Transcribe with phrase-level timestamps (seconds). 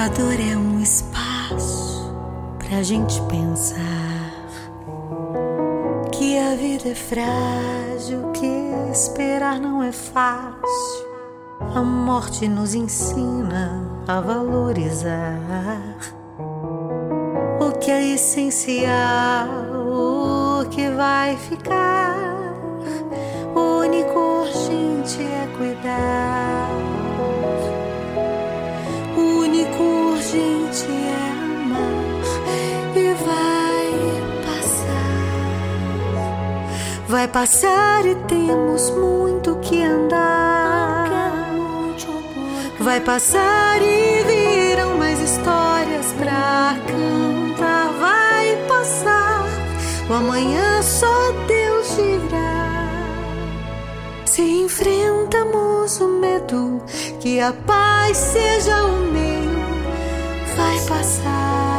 [0.00, 2.10] A dor é um espaço
[2.58, 4.32] pra gente pensar
[6.10, 8.46] que a vida é frágil, que
[8.90, 11.06] esperar não é fácil.
[11.74, 15.98] A morte nos ensina a valorizar
[17.60, 19.48] o que é essencial,
[19.84, 22.16] o que vai ficar.
[23.54, 26.59] O único urgente é cuidar.
[37.20, 41.04] Vai passar e temos muito que andar.
[42.78, 47.92] Vai passar e virão mais histórias pra cantar.
[48.00, 49.44] Vai passar,
[50.08, 52.88] o amanhã só Deus dirá.
[54.24, 56.82] Se enfrentamos o medo,
[57.20, 59.60] que a paz seja o meio,
[60.56, 61.69] vai passar.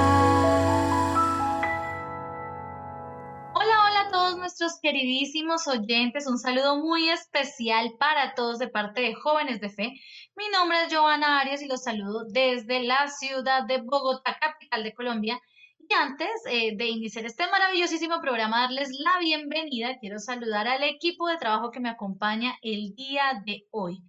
[4.91, 6.27] Queridísimos oyentes.
[6.27, 9.93] Un saludo muy especial para todos de parte de Jóvenes de Fe.
[10.35, 14.93] Mi nombre es Joana Arias y los saludo desde la ciudad de Bogotá, capital de
[14.93, 15.39] Colombia.
[15.79, 21.29] Y antes eh, de iniciar este maravillosísimo programa, darles la bienvenida, quiero saludar al equipo
[21.29, 24.03] de trabajo que me acompaña el día de hoy.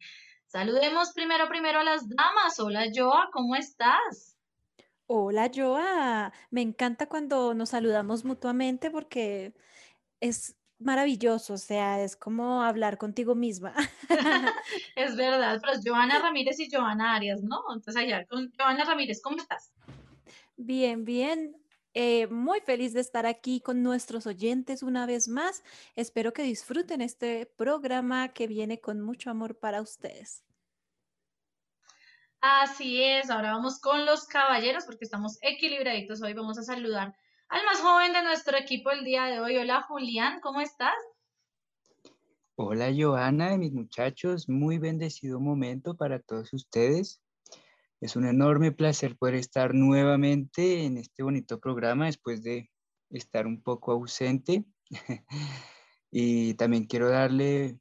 [0.46, 2.58] Saludemos primero, primero a las damas.
[2.58, 4.36] Hola, Joa, ¿cómo estás?
[5.06, 6.33] Hola, Joa.
[6.50, 9.55] Me encanta cuando nos saludamos mutuamente porque
[10.19, 13.75] es maravilloso, o sea, es como hablar contigo misma.
[14.97, 17.62] es verdad, pero es Joana Ramírez y Joana Arias, ¿no?
[17.72, 19.72] Entonces, allá con Joana Ramírez, ¿cómo estás?
[20.56, 21.56] Bien, bien.
[21.94, 25.62] Eh, muy feliz de estar aquí con nuestros oyentes una vez más.
[25.94, 30.42] Espero que disfruten este programa que viene con mucho amor para ustedes.
[32.40, 36.23] Así es, ahora vamos con los caballeros porque estamos equilibraditos.
[36.23, 37.14] Hoy vamos a saludar
[37.52, 39.58] al más joven de nuestro equipo el día de hoy.
[39.58, 40.95] Hola Julián, ¿cómo estás?
[42.55, 47.20] Hola Joana, mis muchachos, muy bendecido momento para todos ustedes.
[48.01, 52.70] Es un enorme placer poder estar nuevamente en este bonito programa después de
[53.11, 54.64] estar un poco ausente.
[56.11, 57.79] y también quiero darle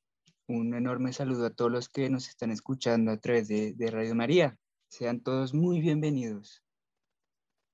[0.47, 4.57] un enorme saludo a todos los que nos están escuchando a través de Radio María.
[4.89, 6.61] Sean todos muy bienvenidos.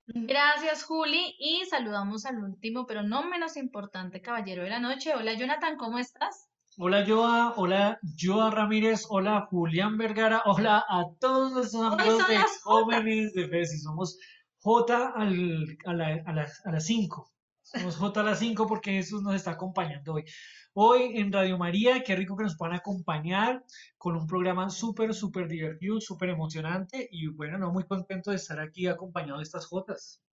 [0.07, 1.35] Gracias, Juli.
[1.39, 5.13] Y saludamos al último, pero no menos importante, caballero de la noche.
[5.15, 6.49] Hola, Jonathan, ¿cómo estás?
[6.79, 13.33] Hola Joa, hola Joa Ramírez, hola Julián Vergara, hola a todos nuestros amigos de jóvenes
[13.33, 13.65] de fe.
[13.65, 14.19] Si somos
[14.59, 17.31] J al, a, la, a, las, a las 5.
[17.67, 20.23] Somos J a las 5 porque Jesús nos está acompañando hoy.
[20.71, 23.61] Hoy en Radio María, qué rico que nos puedan acompañar
[23.97, 28.57] con un programa súper, súper divertido, súper emocionante y bueno, no muy contento de estar
[28.61, 30.23] aquí acompañado de estas Jotas.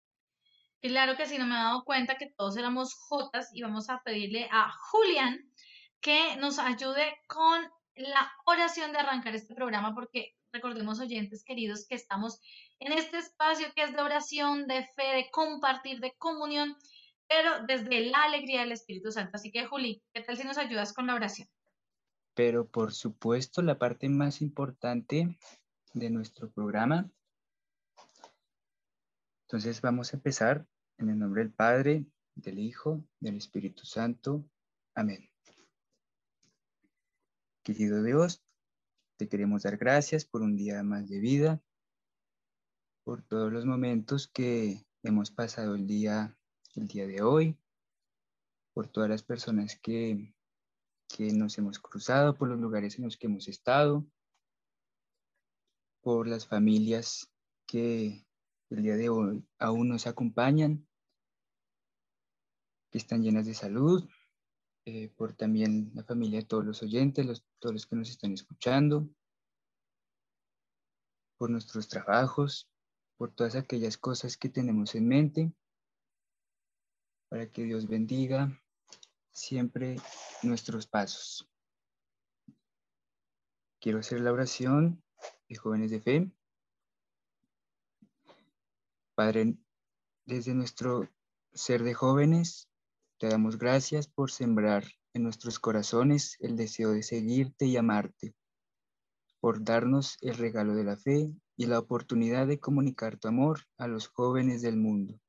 [0.80, 4.00] Claro que sí, no me he dado cuenta que todos éramos Jotas y vamos a
[4.04, 5.40] pedirle a Julián
[6.00, 7.62] que nos ayude con
[7.96, 12.40] la oración de arrancar este programa, porque recordemos, oyentes queridos, que estamos
[12.78, 16.76] en este espacio que es de oración, de fe, de compartir, de comunión,
[17.34, 19.32] pero desde la alegría del Espíritu Santo.
[19.34, 21.48] Así que, Juli, ¿qué tal si nos ayudas con la oración?
[22.32, 25.36] Pero por supuesto, la parte más importante
[25.94, 27.10] de nuestro programa.
[29.46, 30.64] Entonces vamos a empezar
[30.98, 32.06] en el nombre del Padre,
[32.36, 34.48] del Hijo, del Espíritu Santo.
[34.94, 35.28] Amén.
[37.64, 38.44] Querido Dios,
[39.16, 41.60] te queremos dar gracias por un día más de vida,
[43.02, 46.36] por todos los momentos que hemos pasado el día,
[46.76, 47.58] el día de hoy,
[48.72, 50.34] por todas las personas que,
[51.08, 54.04] que nos hemos cruzado, por los lugares en los que hemos estado,
[56.02, 57.30] por las familias
[57.66, 58.26] que
[58.70, 60.86] el día de hoy aún nos acompañan,
[62.90, 64.08] que están llenas de salud,
[64.86, 68.32] eh, por también la familia de todos los oyentes, los, todos los que nos están
[68.32, 69.08] escuchando,
[71.38, 72.68] por nuestros trabajos,
[73.16, 75.52] por todas aquellas cosas que tenemos en mente,
[77.28, 78.60] para que Dios bendiga
[79.32, 79.96] siempre
[80.42, 81.48] nuestros pasos.
[83.80, 85.02] Quiero hacer la oración
[85.48, 86.30] de jóvenes de fe.
[89.14, 89.56] Padre,
[90.24, 91.08] desde nuestro
[91.52, 92.68] ser de jóvenes,
[93.18, 98.34] te damos gracias por sembrar en nuestros corazones el deseo de seguirte y amarte,
[99.40, 103.86] por darnos el regalo de la fe y la oportunidad de comunicar tu amor a
[103.86, 105.20] los jóvenes del mundo.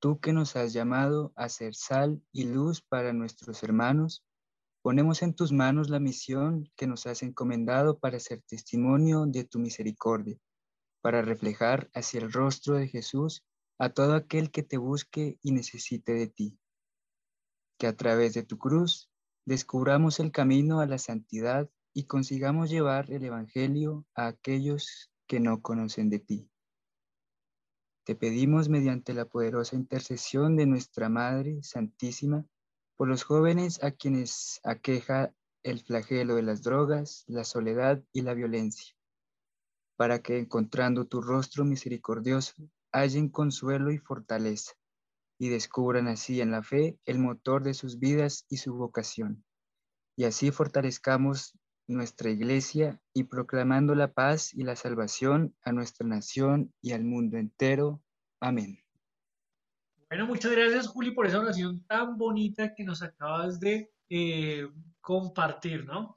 [0.00, 4.24] Tú que nos has llamado a ser sal y luz para nuestros hermanos,
[4.80, 9.58] ponemos en tus manos la misión que nos has encomendado para ser testimonio de tu
[9.58, 10.38] misericordia.
[11.00, 13.44] para reflejar hacia el rostro de Jesús
[13.78, 16.58] a todo aquel que te busque y necesite de ti.
[17.78, 19.08] Que a través de tu cruz
[19.46, 25.62] descubramos el camino a la santidad y consigamos llevar el Evangelio a aquellos que no
[25.62, 26.50] conocen de ti.
[28.08, 32.46] Te pedimos mediante la poderosa intercesión de nuestra Madre Santísima
[32.96, 38.32] por los jóvenes a quienes aqueja el flagelo de las drogas, la soledad y la
[38.32, 38.96] violencia,
[39.98, 42.54] para que encontrando tu rostro misericordioso
[42.92, 44.72] hallen consuelo y fortaleza
[45.38, 49.44] y descubran así en la fe el motor de sus vidas y su vocación.
[50.16, 51.57] Y así fortalezcamos
[51.88, 57.38] nuestra iglesia y proclamando la paz y la salvación a nuestra nación y al mundo
[57.38, 58.02] entero.
[58.40, 58.78] Amén.
[60.08, 64.68] Bueno, muchas gracias Juli por esa oración tan bonita que nos acabas de eh,
[65.00, 66.14] compartir, ¿no?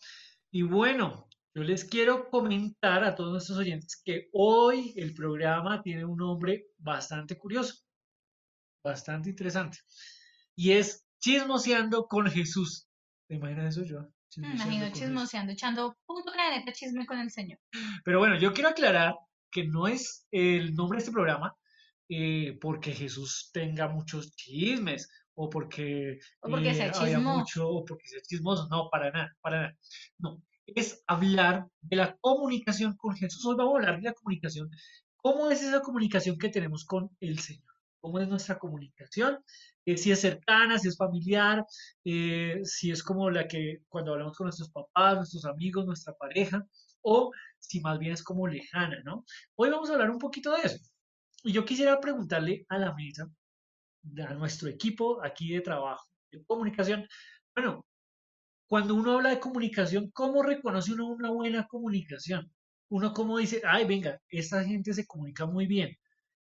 [0.51, 6.05] Y bueno, yo les quiero comentar a todos nuestros oyentes que hoy el programa tiene
[6.05, 7.83] un nombre bastante curioso,
[8.83, 9.79] bastante interesante,
[10.55, 12.87] y es Chismoseando con Jesús.
[13.27, 14.09] ¿Te imaginas eso, yo?
[14.37, 17.59] Imagino chismoseando, echando punto de chisme con el Señor.
[18.03, 19.15] Pero bueno, yo quiero aclarar
[19.51, 21.55] que no es el nombre de este programa
[22.09, 28.07] eh, porque Jesús tenga muchos chismes o porque, o porque sea eh, mucho o porque
[28.07, 28.67] sea chismoso.
[28.69, 29.77] No, para nada, para nada.
[30.17, 33.45] No, es hablar de la comunicación con Jesús.
[33.45, 34.69] Hoy vamos a hablar de la comunicación.
[35.17, 37.71] ¿Cómo es esa comunicación que tenemos con el Señor?
[37.99, 39.39] ¿Cómo es nuestra comunicación?
[39.85, 41.65] Eh, si es cercana, si es familiar,
[42.05, 46.65] eh, si es como la que cuando hablamos con nuestros papás, nuestros amigos, nuestra pareja,
[47.01, 49.25] o si más bien es como lejana, ¿no?
[49.55, 50.77] Hoy vamos a hablar un poquito de eso.
[51.43, 53.27] Y yo quisiera preguntarle a la mesa,
[54.27, 57.07] a nuestro equipo aquí de trabajo, de comunicación,
[57.55, 57.85] bueno,
[58.67, 62.51] cuando uno habla de comunicación, ¿cómo reconoce uno una buena comunicación?
[62.89, 65.95] Uno cómo dice, ay, venga, esta gente se comunica muy bien.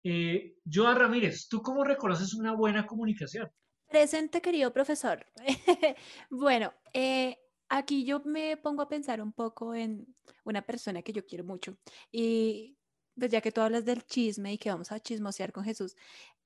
[0.08, 3.52] Eh, Joa Ramírez, ¿tú cómo reconoces una buena comunicación?
[3.88, 5.26] Presente, querido profesor.
[6.30, 11.26] bueno, eh, aquí yo me pongo a pensar un poco en una persona que yo
[11.26, 11.80] quiero mucho.
[12.12, 12.78] Y
[13.18, 15.96] pues ya que tú hablas del chisme y que vamos a chismosear con Jesús,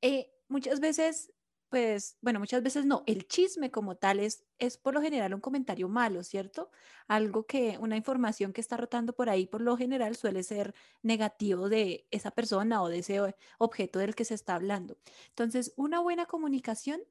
[0.02, 1.34] eh, muchas veces
[1.70, 3.04] pues, bueno, muchas veces no.
[3.06, 6.72] El chisme como tal es, es por lo general un comentario malo, ¿cierto?
[7.08, 10.74] Algo que, una información que está rotando por ahí, por lo general suele ser
[11.04, 14.98] negativo de esa persona o de ese objeto del que se está hablando.
[15.30, 17.02] Entonces, una buena comunicación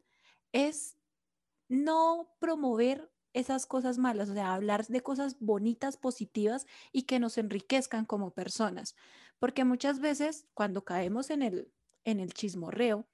[0.53, 0.97] es
[1.69, 7.39] no promover esas cosas malas, o sea, hablar de cosas bonitas, positivas y que nos
[7.39, 8.97] enriquezcan como personas.
[9.39, 11.73] Porque muchas veces cuando caemos en el,
[12.05, 13.07] en el chismorreo,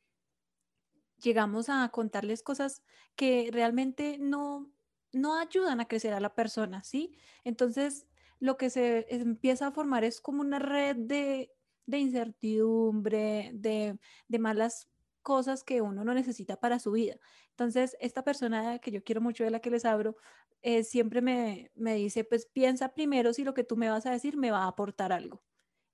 [1.25, 2.83] llegamos a contarles cosas
[3.17, 4.71] que realmente no,
[5.13, 7.17] no ayudan a crecer a la persona, ¿sí?
[7.45, 8.07] Entonces,
[8.41, 11.51] lo que se empieza a formar es como una red de,
[11.87, 13.99] incertidumbre, de,
[14.39, 14.89] malas
[15.23, 17.17] cosas que uno no necesita para su vida.
[17.51, 20.17] Entonces, esta persona que yo quiero mucho, de la que les abro,
[20.61, 24.13] eh, siempre me, me dice, pues piensa primero si lo que tú me vas a
[24.13, 25.43] decir me va a aportar algo.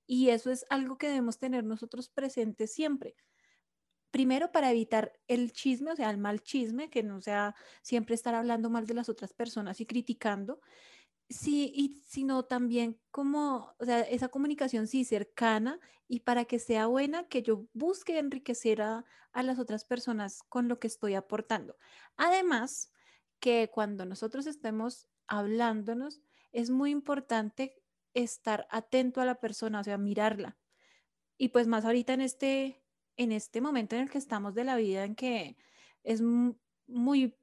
[0.07, 3.15] Y eso es algo que debemos tener nosotros presentes siempre
[4.11, 8.35] primero para evitar el chisme, o sea, el mal chisme, que no sea siempre estar
[8.35, 10.61] hablando mal de las otras personas y criticando,
[11.29, 16.87] sí, y sino también como, o sea, esa comunicación sí cercana y para que sea
[16.87, 21.77] buena, que yo busque enriquecer a, a las otras personas con lo que estoy aportando.
[22.17, 22.93] Además,
[23.41, 26.21] que cuando nosotros estemos hablándonos,
[26.53, 27.83] es muy importante
[28.15, 30.59] estar atento a la persona, o sea, mirarla.
[31.39, 32.83] Y pues más ahorita en este
[33.21, 35.55] en este momento en el que estamos de la vida, en que
[36.05, 36.23] es
[36.87, 37.37] muy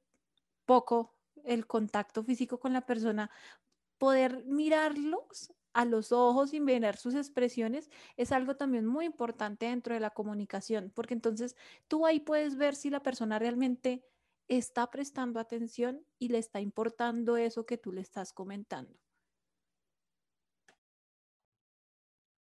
[0.66, 3.30] poco el contacto físico con la persona,
[3.96, 9.94] poder mirarlos a los ojos y ver sus expresiones es algo también muy importante dentro
[9.94, 11.54] de la comunicación, porque entonces
[11.86, 14.04] tú ahí puedes ver si la persona realmente
[14.48, 18.98] está prestando atención y le está importando eso que tú le estás comentando.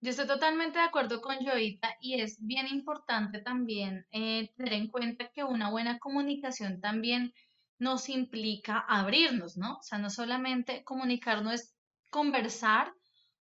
[0.05, 4.89] Yo estoy totalmente de acuerdo con Joita y es bien importante también eh, tener en
[4.89, 7.33] cuenta que una buena comunicación también
[7.79, 9.79] nos implica abrirnos, ¿no?
[9.79, 11.75] O sea, no solamente comunicarnos es
[12.11, 12.93] conversar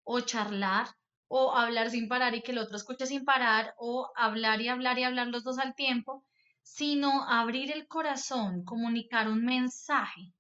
[0.05, 0.89] o charlar
[1.29, 4.99] o hablar sin parar y que el otro escuche sin parar o hablar y hablar
[4.99, 6.27] y hablar los dos al tiempo,
[6.61, 10.35] sino abrir el corazón, comunicar un mensaje,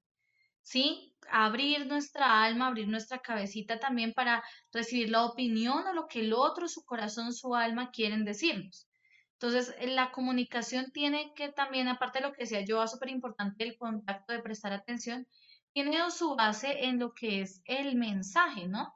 [0.60, 1.09] ¿sí?
[1.32, 6.32] Abrir nuestra alma, abrir nuestra cabecita también para recibir la opinión o lo que el
[6.32, 8.88] otro, su corazón, su alma quieren decirnos.
[9.34, 13.76] Entonces, la comunicación tiene que también, aparte de lo que decía yo, súper importante el
[13.76, 15.26] contacto de prestar atención,
[15.72, 18.92] tiene su base en lo que es el mensaje, ¿no?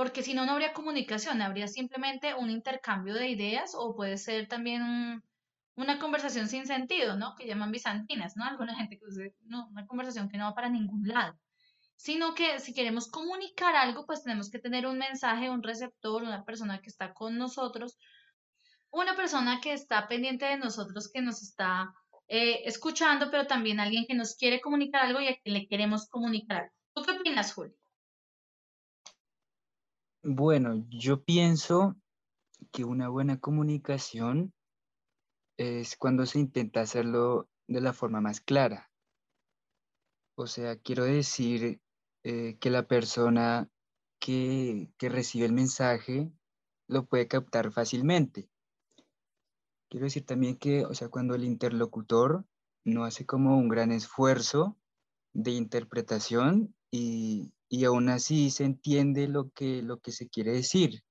[0.00, 4.48] porque si no, no habría comunicación, habría simplemente un intercambio de ideas o puede ser
[4.48, 5.22] también
[5.74, 7.34] una conversación sin sentido, ¿no?
[7.36, 8.44] Que llaman bizantinas, ¿no?
[8.46, 11.38] Alguna gente que dice, no, una conversación que no va para ningún lado.
[12.02, 16.46] Sino que si queremos comunicar algo, pues tenemos que tener un mensaje, un receptor, una
[16.46, 17.98] persona que está con nosotros,
[18.90, 21.92] una persona que está pendiente de nosotros, que nos está
[22.26, 26.08] eh, escuchando, pero también alguien que nos quiere comunicar algo y a quien le queremos
[26.08, 27.76] comunicar ¿Tú qué opinas, Julio?
[30.22, 31.96] Bueno, yo pienso
[32.72, 34.54] que una buena comunicación
[35.58, 38.90] es cuando se intenta hacerlo de la forma más clara.
[40.34, 41.80] O sea, quiero decir
[42.22, 43.70] eh, que la persona
[44.18, 46.30] que, que recibe el mensaje
[46.86, 48.48] lo puede captar fácilmente.
[49.88, 52.44] Quiero decir también que, o sea, cuando el interlocutor
[52.84, 54.76] no hace como un gran esfuerzo
[55.32, 61.02] de interpretación y, y aún así se entiende lo que, lo que se quiere decir.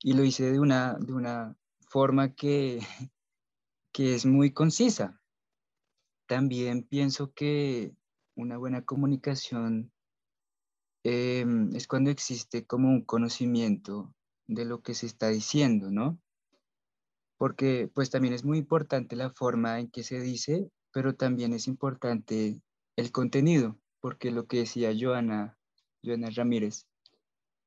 [0.00, 1.56] Y lo hice de una, de una
[1.88, 2.80] forma que,
[3.92, 5.20] que es muy concisa.
[6.26, 7.94] También pienso que
[8.34, 9.92] una buena comunicación
[11.04, 14.14] em, es cuando existe como un conocimiento
[14.46, 16.18] de lo que se está diciendo, ¿no?
[17.36, 21.68] porque pues también es muy importante la forma en que se dice, pero también es
[21.68, 22.60] importante
[22.96, 25.58] el contenido, porque lo que decía Joana,
[26.02, 26.86] Joana Ramírez,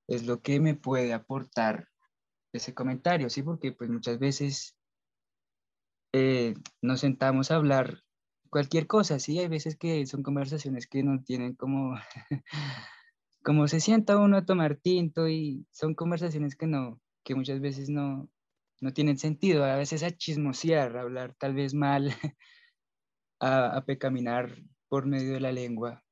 [0.07, 1.89] es lo que me puede aportar
[2.53, 3.43] ese comentario, ¿sí?
[3.43, 4.75] Porque pues muchas veces
[6.13, 8.01] eh, nos sentamos a hablar
[8.49, 9.37] cualquier cosa, ¿sí?
[9.39, 11.99] Hay veces que son conversaciones que no tienen como,
[13.47, 17.89] como se sienta uno a tomar tinto y son conversaciones que no, que muchas veces
[17.89, 18.29] no,
[18.81, 22.09] no tienen sentido, a veces a chismosear, a hablar tal vez mal,
[23.39, 24.53] a, pecaminar
[24.89, 26.03] por medio de la lengua.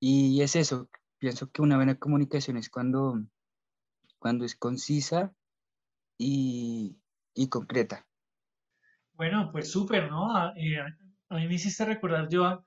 [0.00, 3.14] Y es eso, pienso que una buena comunicación es cuando,
[4.18, 5.32] cuando es concisa
[6.18, 6.98] y,
[7.48, 8.08] concreta.
[9.12, 10.34] Bueno, pues súper, ¿no?
[10.36, 10.80] A, eh,
[11.28, 12.64] a, mí me hiciste recordar yo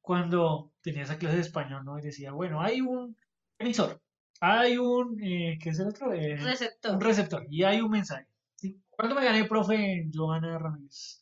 [0.00, 1.98] cuando tenía esa clase de español, ¿no?
[1.98, 3.14] Y decía, bueno, hay un
[3.58, 4.00] emisor,
[4.40, 6.12] hay un, eh, ¿qué es el otro?
[6.12, 6.94] Eh, receptor.
[6.94, 8.26] Un receptor y hay un mensaje.
[8.90, 11.20] ¿Cuánto me gané, profe Joana Ramírez?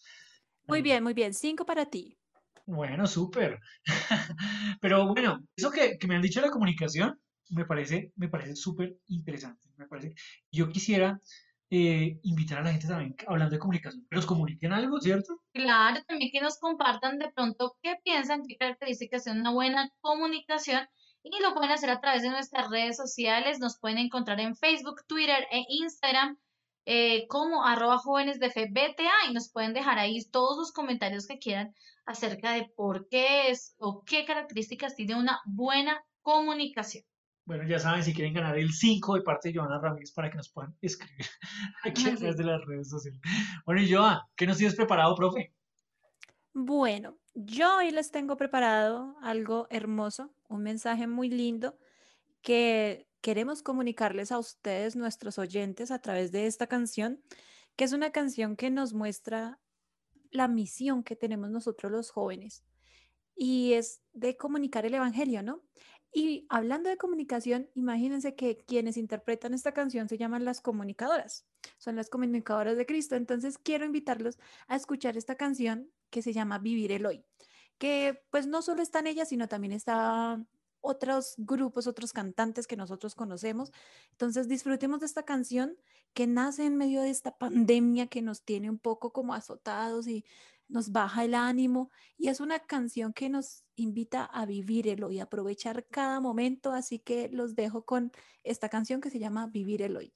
[0.66, 1.34] Muy bien, muy bien.
[1.34, 2.16] Cinco para ti.
[2.64, 3.60] Bueno, súper.
[4.80, 8.96] Pero bueno, eso que, me han dicho de la comunicación me parece, me parece súper
[9.08, 9.68] interesante.
[9.76, 10.14] Me parece.
[10.50, 11.20] Yo quisiera
[11.70, 15.40] eh, invitar a la gente también, hablando de comunicación, que nos comuniquen algo, ¿cierto?
[15.52, 20.86] Claro, también que nos compartan de pronto qué piensan, qué características son una buena comunicación
[21.30, 23.58] y lo pueden hacer a través de nuestras redes sociales.
[23.58, 26.38] Nos pueden encontrar en Facebook, Twitter e Instagram
[26.84, 31.26] eh, como arroba jóvenes de fe BTA y nos pueden dejar ahí todos los comentarios
[31.26, 37.04] que quieran acerca de por qué es o qué características tiene una buena comunicación.
[37.44, 40.36] Bueno, ya saben, si quieren ganar el 5 de parte de Joana Ramírez para que
[40.36, 41.26] nos puedan escribir
[41.82, 43.20] aquí a través de las redes sociales.
[43.64, 45.52] Bueno, y Joa, ¿qué nos tienes preparado, profe?
[46.52, 51.78] Bueno, yo hoy les tengo preparado algo hermoso, un mensaje muy lindo
[52.42, 57.22] que queremos comunicarles a ustedes, nuestros oyentes, a través de esta canción,
[57.76, 59.60] que es una canción que nos muestra
[60.30, 62.64] la misión que tenemos nosotros los jóvenes
[63.36, 65.62] y es de comunicar el Evangelio, ¿no?
[66.12, 71.96] Y hablando de comunicación, imagínense que quienes interpretan esta canción se llaman las comunicadoras, son
[71.96, 73.16] las comunicadoras de Cristo.
[73.16, 77.24] Entonces quiero invitarlos a escuchar esta canción que se llama Vivir el Hoy,
[77.78, 80.44] que pues no solo está en ella, sino también está
[80.80, 83.72] otros grupos, otros cantantes que nosotros conocemos.
[84.12, 85.76] Entonces disfrutemos de esta canción
[86.14, 90.24] que nace en medio de esta pandemia que nos tiene un poco como azotados y
[90.68, 91.90] nos baja el ánimo.
[92.16, 96.72] Y es una canción que nos invita a vivir hoy, y aprovechar cada momento.
[96.72, 98.12] Así que los dejo con
[98.44, 100.12] esta canción que se llama Vivir el hoy.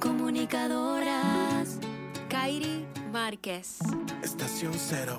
[0.00, 1.21] Comunicadoras,
[2.42, 3.78] Kairi Márquez.
[4.20, 5.16] Estación cero.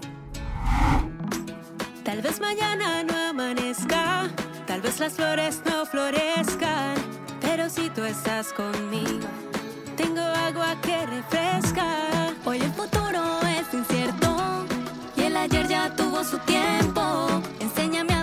[2.04, 4.30] Tal vez mañana no amanezca,
[4.68, 6.96] tal vez las flores no florezcan,
[7.40, 9.30] pero si tú estás conmigo,
[9.96, 12.34] tengo agua que refresca.
[12.44, 14.66] Hoy el futuro es incierto
[15.16, 17.42] y el ayer ya tuvo su tiempo.
[17.62, 18.23] Enséñame a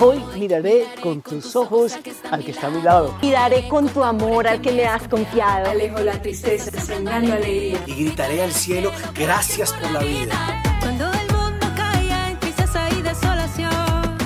[0.00, 1.98] Hoy miraré con tus ojos
[2.30, 3.16] al que está a mi lado.
[3.20, 5.70] Miraré con tu amor al que me has confiado.
[5.70, 7.82] Alejo la tristeza, sembrando alegría.
[7.86, 10.62] Y gritaré al cielo, gracias por la vida.
[10.80, 14.16] Cuando el mundo caía en tristeza y desolación.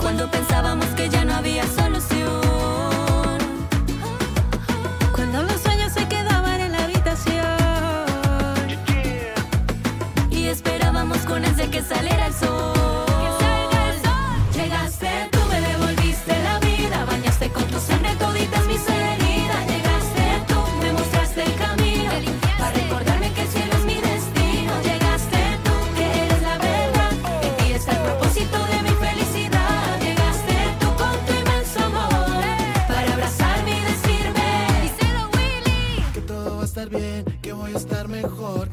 [0.00, 1.81] Cuando pensábamos que ya no había solución.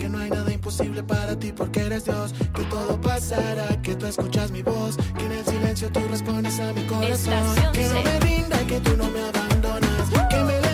[0.09, 4.05] Que no hay nada imposible para ti porque eres Dios, que todo pasará, que tú
[4.05, 8.03] escuchas mi voz, que en el silencio tú respondes a mi corazón, Estación que no
[8.03, 10.68] me rinda, que tú no me abandonas, que me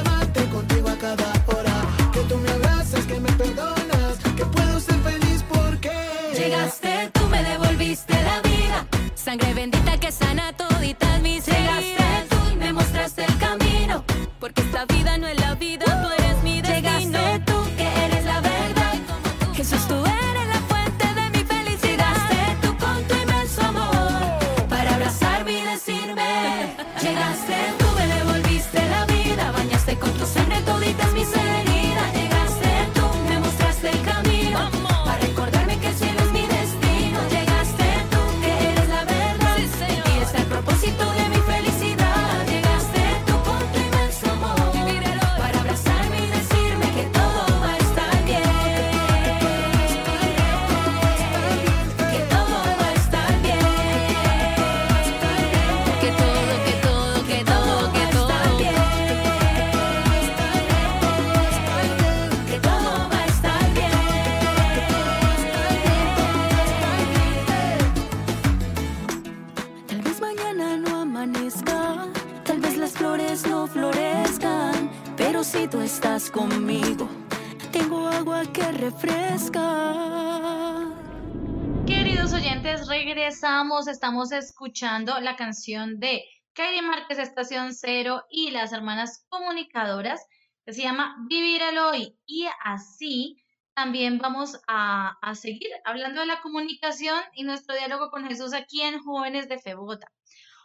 [83.88, 90.26] Estamos escuchando la canción de Kairi Márquez, Estación Cero y las hermanas comunicadoras,
[90.66, 92.18] que se llama Vivir el Hoy.
[92.26, 93.38] Y así
[93.76, 98.82] también vamos a, a seguir hablando de la comunicación y nuestro diálogo con Jesús aquí
[98.82, 100.12] en Jóvenes de Fe Bogotá.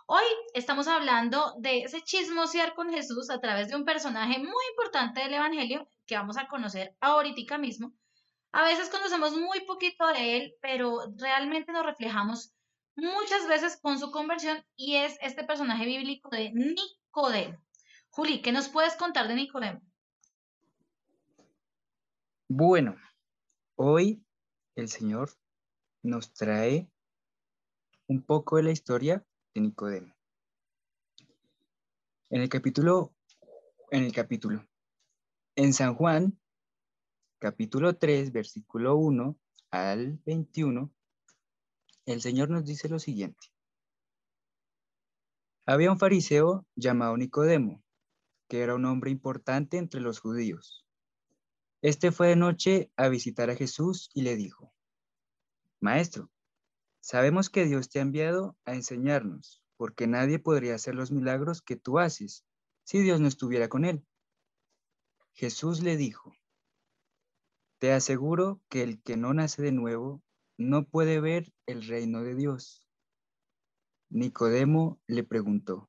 [0.06, 5.20] Hoy estamos hablando de ese chismosear con Jesús a través de un personaje muy importante
[5.20, 7.92] del Evangelio que vamos a conocer ahorita mismo.
[8.52, 12.54] A veces conocemos muy poquito de él, pero realmente nos reflejamos
[13.00, 17.58] muchas veces con su conversión y es este personaje bíblico de Nicodemo.
[18.10, 19.80] Juli, ¿qué nos puedes contar de Nicodemo?
[22.48, 22.96] Bueno,
[23.76, 24.24] hoy
[24.74, 25.30] el Señor
[26.02, 26.90] nos trae
[28.06, 30.14] un poco de la historia de Nicodemo.
[32.30, 33.14] En el capítulo,
[33.90, 34.66] en el capítulo,
[35.56, 36.38] en San Juan,
[37.38, 39.36] capítulo 3, versículo 1
[39.70, 40.92] al 21,
[42.10, 43.48] el Señor nos dice lo siguiente.
[45.66, 47.82] Había un fariseo llamado Nicodemo,
[48.48, 50.84] que era un hombre importante entre los judíos.
[51.82, 54.74] Este fue de noche a visitar a Jesús y le dijo,
[55.80, 56.30] Maestro,
[57.00, 61.76] sabemos que Dios te ha enviado a enseñarnos, porque nadie podría hacer los milagros que
[61.76, 62.44] tú haces
[62.84, 64.04] si Dios no estuviera con él.
[65.32, 66.34] Jesús le dijo,
[67.78, 70.22] Te aseguro que el que no nace de nuevo
[70.60, 72.86] no puede ver el reino de Dios.
[74.10, 75.88] Nicodemo le preguntó,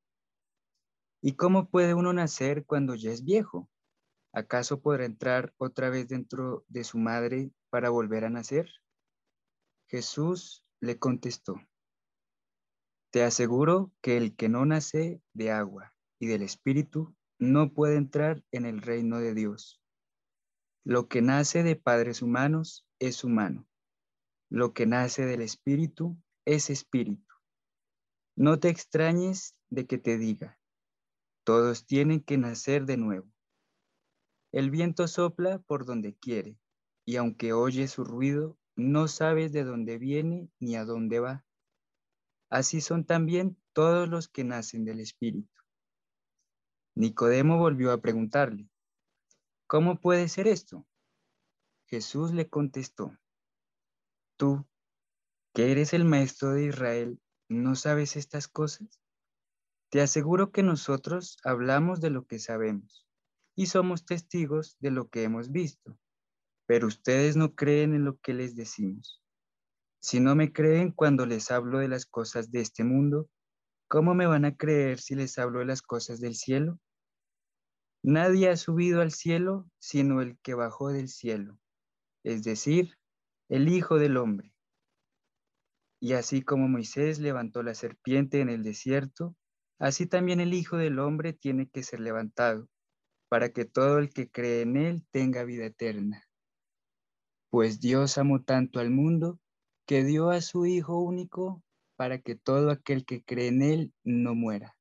[1.22, 3.70] ¿Y cómo puede uno nacer cuando ya es viejo?
[4.32, 8.70] ¿Acaso podrá entrar otra vez dentro de su madre para volver a nacer?
[9.90, 11.62] Jesús le contestó,
[13.12, 18.42] Te aseguro que el que no nace de agua y del Espíritu no puede entrar
[18.54, 19.82] en el reino de Dios.
[20.86, 23.68] Lo que nace de padres humanos es humano.
[24.52, 27.34] Lo que nace del Espíritu es Espíritu.
[28.36, 30.60] No te extrañes de que te diga,
[31.46, 33.32] todos tienen que nacer de nuevo.
[34.52, 36.60] El viento sopla por donde quiere,
[37.06, 41.46] y aunque oyes su ruido, no sabes de dónde viene ni a dónde va.
[42.50, 45.64] Así son también todos los que nacen del Espíritu.
[46.94, 48.70] Nicodemo volvió a preguntarle,
[49.66, 50.86] ¿cómo puede ser esto?
[51.86, 53.18] Jesús le contestó,
[54.42, 54.66] tú,
[55.54, 59.00] que eres el maestro de Israel, ¿no sabes estas cosas?
[59.92, 63.06] Te aseguro que nosotros hablamos de lo que sabemos
[63.56, 65.96] y somos testigos de lo que hemos visto,
[66.66, 69.22] pero ustedes no creen en lo que les decimos.
[70.00, 73.30] Si no me creen cuando les hablo de las cosas de este mundo,
[73.88, 76.80] ¿cómo me van a creer si les hablo de las cosas del cielo?
[78.02, 81.60] Nadie ha subido al cielo sino el que bajó del cielo,
[82.24, 82.98] es decir,
[83.52, 84.54] el Hijo del Hombre.
[86.00, 89.36] Y así como Moisés levantó la serpiente en el desierto,
[89.78, 92.70] así también el Hijo del Hombre tiene que ser levantado,
[93.28, 96.26] para que todo el que cree en él tenga vida eterna.
[97.50, 99.38] Pues Dios amó tanto al mundo
[99.86, 101.62] que dio a su Hijo único
[101.98, 104.78] para que todo aquel que cree en él no muera,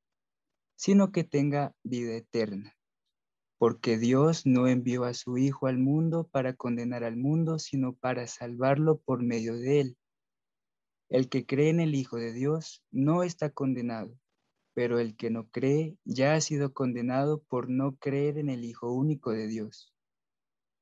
[0.76, 2.76] sino que tenga vida eterna.
[3.60, 8.26] Porque Dios no envió a su Hijo al mundo para condenar al mundo, sino para
[8.26, 9.98] salvarlo por medio de él.
[11.10, 14.18] El que cree en el Hijo de Dios no está condenado,
[14.72, 18.94] pero el que no cree ya ha sido condenado por no creer en el Hijo
[18.94, 19.92] único de Dios.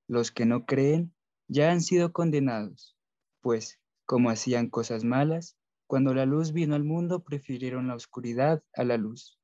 [0.07, 1.13] Los que no creen
[1.49, 2.97] ya han sido condenados,
[3.41, 5.57] pues, como hacían cosas malas,
[5.89, 9.41] cuando la luz vino al mundo prefirieron la oscuridad a la luz.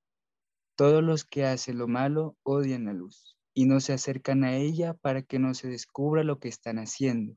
[0.76, 4.94] Todos los que hacen lo malo odian la luz y no se acercan a ella
[4.94, 7.37] para que no se descubra lo que están haciendo.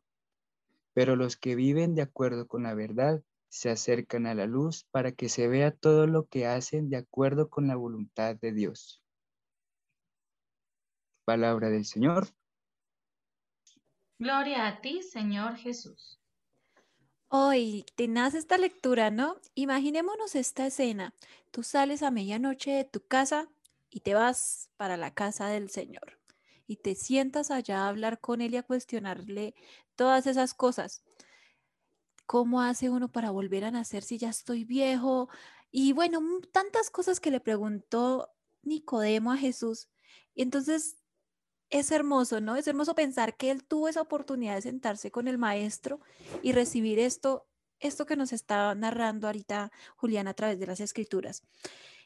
[0.94, 5.12] Pero los que viven de acuerdo con la verdad se acercan a la luz para
[5.12, 9.04] que se vea todo lo que hacen de acuerdo con la voluntad de Dios.
[11.24, 12.28] Palabra del Señor.
[14.18, 16.20] Gloria a ti, Señor Jesús.
[17.30, 19.36] Hoy, tenaz esta lectura, ¿no?
[19.54, 21.14] Imaginémonos esta escena.
[21.52, 23.50] Tú sales a medianoche de tu casa
[23.90, 26.20] y te vas para la casa del Señor
[26.68, 29.56] y te sientas allá a hablar con Él y a cuestionarle
[29.96, 31.04] todas esas cosas.
[32.26, 35.30] ¿Cómo hace uno para volver a nacer si ya estoy viejo?
[35.72, 38.30] Y bueno, tantas cosas que le preguntó
[38.64, 39.90] Nicodemo a Jesús.
[40.36, 40.98] Y entonces
[41.70, 42.56] es hermoso, ¿no?
[42.56, 46.00] Es hermoso pensar que él tuvo esa oportunidad de sentarse con el maestro
[46.42, 47.48] y recibir esto,
[47.80, 51.44] esto que nos está narrando ahorita Julián a través de las escrituras.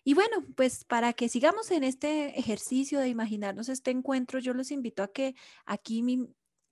[0.04, 4.72] Y bueno, pues para que sigamos en este ejercicio de imaginarnos este encuentro, yo los
[4.72, 6.04] invito a que aquí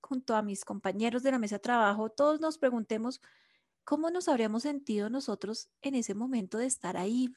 [0.02, 3.22] junto a mis compañeros de la mesa de trabajo, todos nos preguntemos
[3.84, 7.30] cómo nos habríamos sentido nosotros en ese momento de estar ahí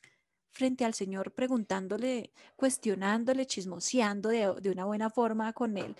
[0.52, 5.96] frente al Señor preguntándole, cuestionándole, chismoseando de, de una buena forma con Él.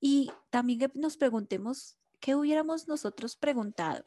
[0.00, 4.04] Y también nos preguntemos qué hubiéramos nosotros preguntado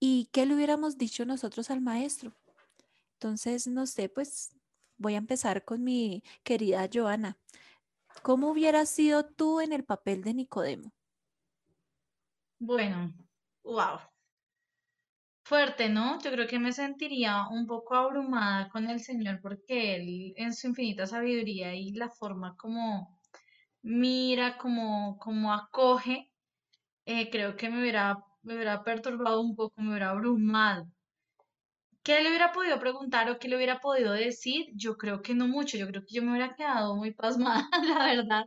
[0.00, 2.34] y qué le hubiéramos dicho nosotros al maestro.
[3.14, 4.50] Entonces, no sé, pues
[4.96, 7.38] voy a empezar con mi querida Joana.
[8.22, 10.92] ¿Cómo hubieras sido tú en el papel de Nicodemo?
[12.58, 13.14] Bueno,
[13.62, 13.98] wow,
[15.48, 16.18] fuerte, ¿no?
[16.20, 20.68] Yo creo que me sentiría un poco abrumada con el Señor porque Él en su
[20.68, 23.18] infinita sabiduría y la forma como
[23.82, 26.30] mira, como, como acoge,
[27.06, 30.86] eh, creo que me hubiera, me hubiera perturbado un poco, me hubiera abrumado.
[32.02, 34.66] ¿Qué le hubiera podido preguntar o qué le hubiera podido decir?
[34.74, 38.04] Yo creo que no mucho, yo creo que yo me hubiera quedado muy pasmada, la
[38.04, 38.44] verdad,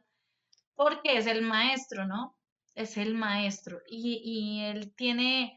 [0.75, 2.37] porque es el maestro, ¿no?
[2.75, 5.55] Es el maestro y, y él tiene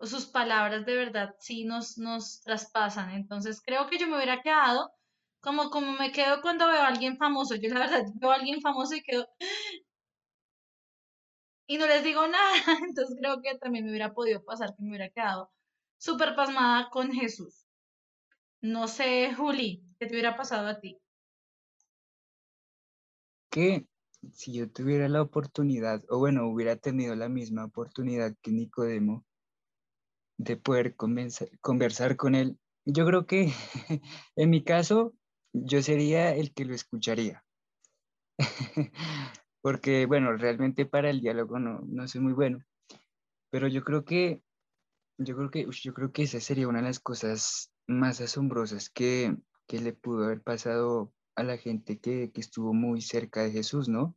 [0.00, 3.10] sus palabras de verdad sí nos, nos traspasan.
[3.10, 4.92] Entonces creo que yo me hubiera quedado
[5.40, 7.54] como, como me quedo cuando veo a alguien famoso.
[7.54, 9.28] Yo la verdad veo a alguien famoso y quedo...
[11.66, 12.54] Y no les digo nada.
[12.86, 15.50] Entonces creo que también me hubiera podido pasar que me hubiera quedado
[15.98, 17.66] súper pasmada con Jesús.
[18.60, 20.98] No sé, Juli, ¿qué te hubiera pasado a ti?
[23.50, 23.86] Que
[24.32, 29.24] si yo tuviera la oportunidad, o bueno, hubiera tenido la misma oportunidad que Nicodemo,
[30.36, 32.58] de poder conversar con él.
[32.84, 33.52] Yo creo que
[34.36, 35.14] en mi caso,
[35.52, 37.44] yo sería el que lo escucharía.
[39.62, 42.58] Porque, bueno, realmente para el diálogo no, no soy muy bueno.
[43.50, 44.42] Pero yo creo que,
[45.16, 49.34] yo creo que, yo creo que esa sería una de las cosas más asombrosas que,
[49.66, 53.88] que le pudo haber pasado a la gente que, que estuvo muy cerca de Jesús,
[53.88, 54.16] ¿no?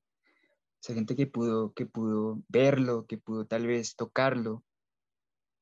[0.82, 4.64] Esa gente que pudo, que pudo verlo, que pudo tal vez tocarlo,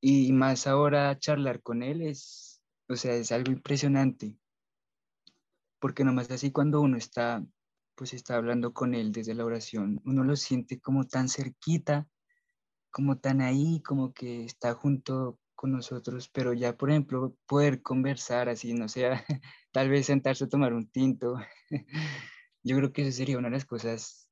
[0.08, 4.38] y más ahora charlar con él es, o sea, es algo impresionante.
[5.80, 7.44] Porque nomás así cuando uno está,
[7.96, 12.08] pues está hablando con él desde la oración, uno lo siente como tan cerquita,
[12.92, 18.48] como tan ahí, como que está junto con nosotros, pero ya, por ejemplo, poder conversar
[18.48, 19.26] así, no sea,
[19.72, 21.40] tal vez sentarse a tomar un tinto,
[22.64, 24.30] yo creo que eso sería una de las cosas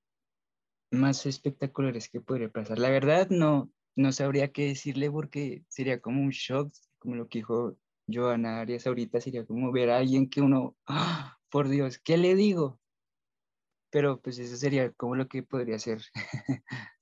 [0.92, 2.78] más espectaculares que podría pasar.
[2.78, 7.40] La verdad, no, no sabría qué decirle porque sería como un shock, como lo que
[7.40, 7.78] dijo
[8.08, 11.38] Joana Arias ahorita, sería como ver a alguien que uno, ¡ah!
[11.50, 12.80] por Dios, ¿qué le digo?
[13.92, 16.02] Pero pues eso sería como lo que podría ser.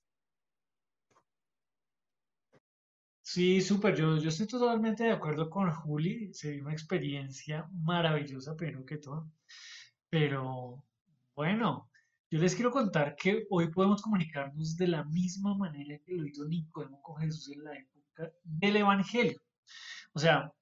[3.23, 3.95] Sí, súper.
[3.95, 6.33] Yo, yo estoy totalmente de acuerdo con Juli.
[6.33, 9.31] Sería una experiencia maravillosa, pero que todo.
[10.09, 10.83] Pero
[11.35, 11.90] bueno,
[12.31, 16.45] yo les quiero contar que hoy podemos comunicarnos de la misma manera que lo hizo
[16.47, 19.37] Nicodemo con Jesús en la época del Evangelio.
[20.13, 20.53] O sea,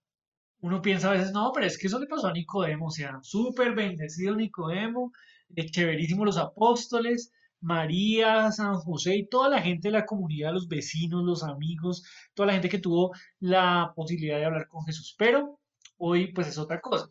[0.61, 3.19] uno piensa a veces, no, pero es que eso le pasó a Nicodemo, o sea,
[3.21, 5.11] súper bendecido Nicodemo,
[5.55, 10.67] eh, chéverísimo los apóstoles, María, San José y toda la gente de la comunidad, los
[10.67, 12.03] vecinos, los amigos,
[12.33, 15.15] toda la gente que tuvo la posibilidad de hablar con Jesús.
[15.19, 15.59] Pero
[15.97, 17.09] hoy pues es otra cosa.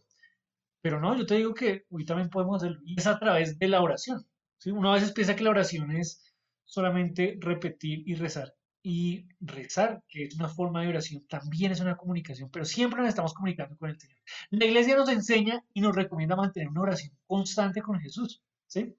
[0.81, 3.68] Pero no, yo te digo que hoy también podemos hacerlo y es a través de
[3.68, 4.27] la oración.
[4.59, 4.71] ¿Sí?
[4.71, 6.23] Uno a veces piensa que la oración es
[6.64, 8.55] solamente repetir y rezar.
[8.83, 13.09] Y rezar, que es una forma de oración, también es una comunicación, pero siempre nos
[13.09, 14.16] estamos comunicando con el Señor.
[14.51, 18.40] La iglesia nos enseña y nos recomienda mantener una oración constante con Jesús.
[18.66, 18.94] ¿sí?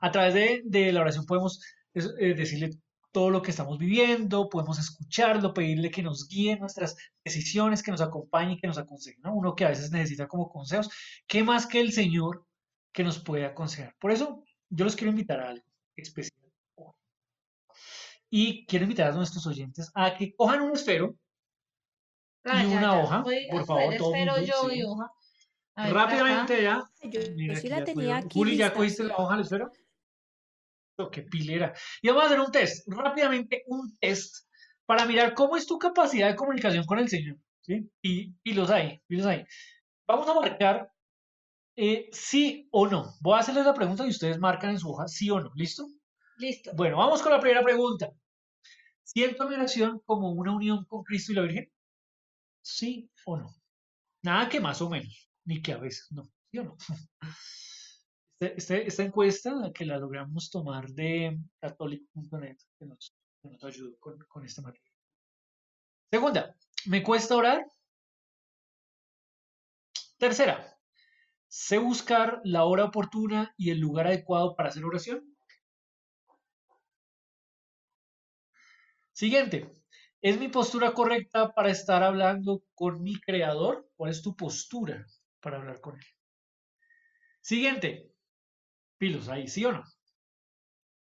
[0.00, 1.62] A través de, la oración podemos
[1.94, 2.70] eh, decirle
[3.12, 8.02] todo lo que estamos viviendo, podemos escucharlo, pedirle que nos guíe nuestras decisiones, que nos
[8.02, 9.18] acompañe y que nos aconseje.
[9.22, 9.34] ¿no?
[9.34, 10.90] Uno que a veces necesita como consejos.
[11.26, 12.44] ¿Qué más que el Señor
[12.92, 13.94] que nos puede aconsejar?
[13.98, 15.64] Por eso yo los quiero invitar a algo
[15.96, 16.40] especial
[16.76, 16.92] hoy.
[18.30, 21.14] Y quiero invitar a nuestros oyentes a que cojan un esfero
[22.44, 23.02] Ah, y ya, una ya.
[23.02, 24.76] hoja, Voy a por favor, todo esfero mundo, yo sí.
[24.78, 25.10] y hoja.
[25.74, 26.84] A ver, Rápidamente ya.
[27.02, 28.38] Yo, yo Mira, sí aquí la ya tenía aquí.
[28.38, 29.70] Juli, ¿ya cogiste la hoja del esfero?
[30.98, 31.74] Oh, qué pilera.
[32.00, 34.46] Y vamos a hacer un test, rápidamente un test
[34.86, 37.36] para mirar cómo es tu capacidad de comunicación con el Señor.
[37.60, 37.90] ¿sí?
[38.00, 39.44] Y, y los hay, y los hay.
[40.06, 40.88] Vamos a marcar
[41.76, 43.14] eh, sí o no.
[43.20, 45.50] Voy a hacerles la pregunta y ustedes marcan en su hoja sí o no.
[45.54, 45.86] ¿Listo?
[46.38, 46.72] Listo.
[46.74, 48.10] Bueno, vamos con la primera pregunta.
[49.02, 51.72] ¿Siento mi oración como una unión con Cristo y la Virgen?
[52.62, 53.54] ¿Sí o no?
[54.22, 56.24] Nada que más o menos, ni que a veces, no.
[56.50, 56.76] ¿Sí o no?
[58.40, 63.98] Este- este- esta encuesta que la logramos tomar de catholic.net, que nos, que nos ayudó
[63.98, 64.90] con, con esta materia.
[66.10, 67.64] Segunda, ¿me cuesta orar?
[70.18, 70.75] Tercera,
[71.48, 75.24] ¿sé buscar la hora oportuna y el lugar adecuado para hacer oración?
[79.12, 79.74] Siguiente,
[80.22, 83.90] ¿es mi postura correcta para estar hablando con mi creador?
[83.96, 85.04] ¿Cuál es tu postura
[85.40, 86.04] para hablar con él?
[87.40, 88.12] Siguiente,
[88.98, 89.84] pilos ahí, ¿sí o no?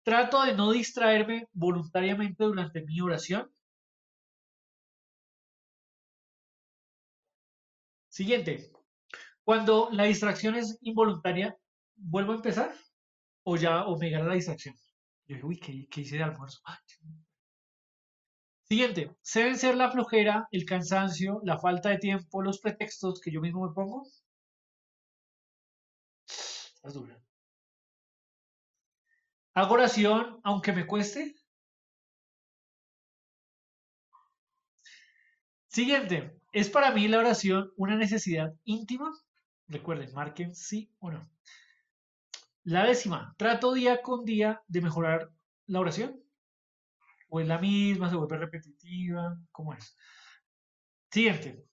[0.03, 3.51] Trato de no distraerme voluntariamente durante mi oración.
[8.09, 8.71] Siguiente,
[9.51, 11.59] cuando la distracción es involuntaria,
[11.97, 12.73] ¿vuelvo a empezar?
[13.43, 14.77] ¿O ya, o me gana la distracción?
[15.27, 16.61] Yo digo, uy, ¿qué, hice de almuerzo?
[16.63, 16.77] Ay,
[18.63, 23.33] Siguiente, ¿se deben ser la flojera, el cansancio, la falta de tiempo, los pretextos que
[23.33, 24.07] yo mismo me pongo?
[26.29, 27.21] Es dura.
[29.55, 31.35] ¿Hago oración aunque me cueste?
[35.67, 39.11] Siguiente, ¿es para mí la oración una necesidad íntima?
[39.71, 41.31] Recuerden, marquen sí o no.
[42.65, 45.31] La décima, ¿trato día con día de mejorar
[45.67, 46.21] la oración?
[47.29, 49.39] ¿O es la misma, se vuelve repetitiva?
[49.53, 49.97] ¿Cómo es?
[51.13, 51.65] Siguiente,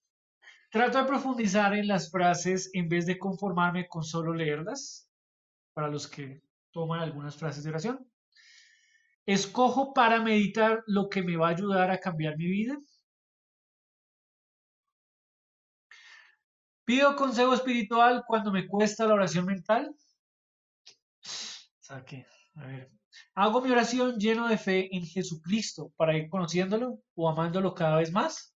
[0.70, 5.10] ¿trato de profundizar en las frases en vez de conformarme con solo leerlas?
[5.74, 8.08] Para los que toman algunas frases de oración.
[9.26, 12.78] ¿Escojo para meditar lo que me va a ayudar a cambiar mi vida?
[16.88, 19.94] ¿Pido consejo espiritual cuando me cuesta la oración mental?
[22.56, 22.90] A ver.
[23.36, 28.14] ¿Hago mi oración lleno de fe en Jesucristo para ir conociéndolo o amándolo cada vez
[28.14, 28.56] más?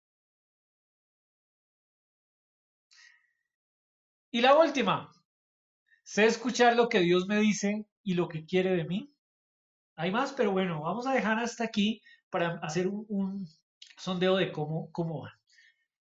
[4.31, 5.11] Y la última,
[6.01, 9.13] sé escuchar lo que Dios me dice y lo que quiere de mí.
[9.97, 13.45] Hay más, pero bueno, vamos a dejar hasta aquí para hacer un,
[13.97, 15.40] sondeo de cómo, cómo va.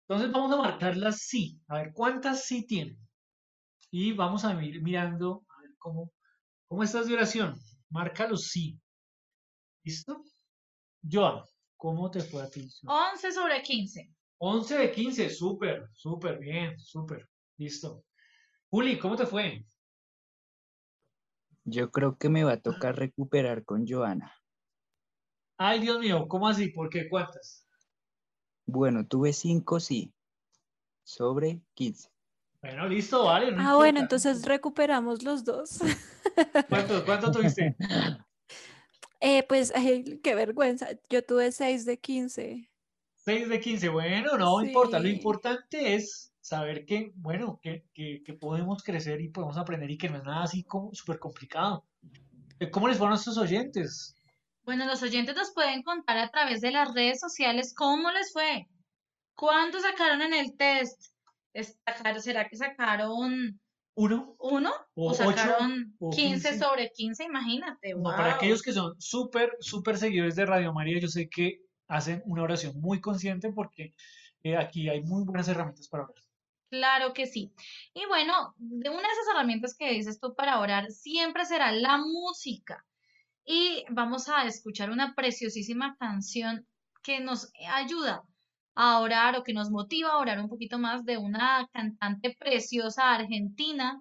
[0.08, 2.98] Entonces vamos a marcar las sí, a ver cuántas sí tienen.
[3.90, 6.12] Y vamos a ir mirando a ver cómo,
[6.68, 7.56] cómo estás de oración.
[7.90, 8.80] Marca los sí.
[9.84, 10.24] ¿Listo?
[11.10, 11.44] Joan,
[11.76, 12.70] ¿cómo te fue a ti?
[12.86, 14.14] 11 sobre 15.
[14.38, 17.28] 11 de 15, súper, súper bien, súper.
[17.58, 18.04] Listo.
[18.70, 19.66] Juli, ¿cómo te fue?
[21.64, 24.36] Yo creo que me va a tocar recuperar con Joana.
[25.58, 26.70] Ay, Dios mío, ¿cómo así?
[26.70, 27.65] ¿Por qué cuántas?
[28.66, 30.14] Bueno, tuve cinco sí,
[31.04, 32.10] sobre 15.
[32.62, 33.52] Bueno, listo, vale.
[33.52, 35.80] no Ah, bueno, entonces recuperamos los dos.
[36.70, 37.76] ¿Cuánto, cuánto tuviste?
[39.22, 40.88] Eh, pues, ay, qué vergüenza.
[41.10, 42.70] Yo tuve 6 de 15.
[43.16, 48.34] 6 de 15, bueno, no importa, lo importante es saber que, bueno, que, que, que
[48.34, 51.86] podemos crecer y podemos aprender y que no es nada así como súper complicado.
[52.60, 54.16] Eh, ¿Cómo les fueron a nuestros oyentes?
[54.66, 58.68] Bueno, los oyentes nos pueden contar a través de las redes sociales cómo les fue.
[59.36, 61.14] ¿Cuánto sacaron en el test?
[62.20, 63.60] ¿Será que sacaron
[63.96, 64.36] ¿Uno?
[64.40, 64.74] uno?
[64.96, 66.60] O ¿O ocho, sacaron o 15 15.
[66.60, 67.24] sobre 15?
[67.24, 67.94] Imagínate.
[67.94, 72.24] No, para aquellos que son súper, súper seguidores de Radio María, yo sé que hacen
[72.26, 73.94] una oración muy consciente porque
[74.44, 76.16] eh, aquí hay muy buenas herramientas para orar.
[76.70, 77.54] Claro que sí.
[77.94, 81.98] Y bueno, de una de esas herramientas que dices tú para orar siempre será la
[81.98, 82.84] música.
[83.46, 86.68] Y vamos a escuchar una preciosísima canción
[87.04, 88.24] que nos ayuda
[88.76, 93.14] a orar o que nos motiva a orar un poquito más de una cantante preciosa
[93.14, 94.00] argentina,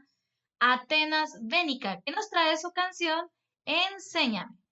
[0.59, 3.29] Atenas Bénica, que nos trae su canción
[3.67, 4.64] Enséñame.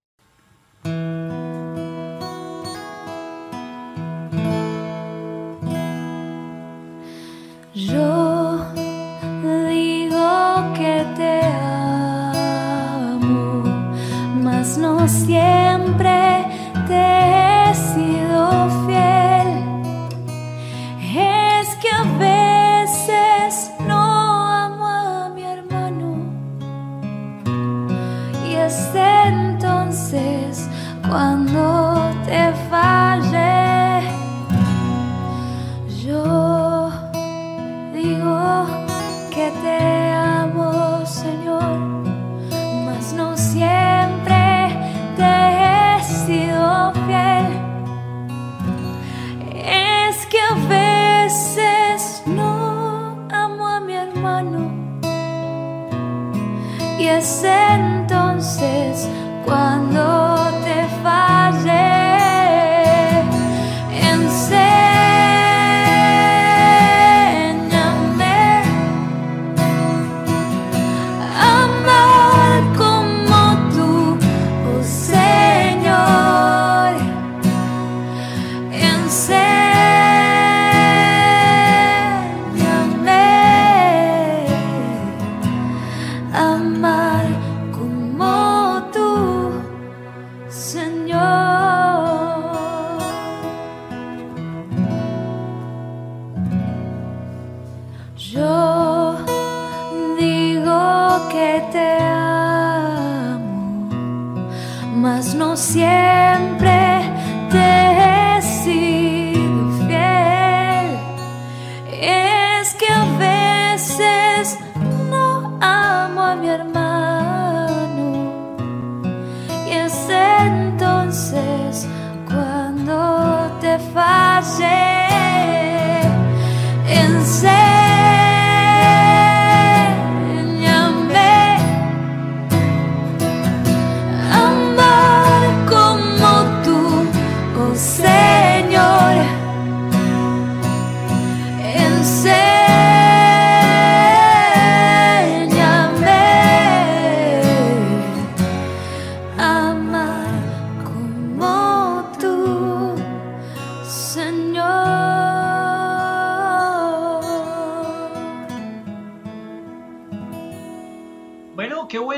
[15.24, 15.62] cielo.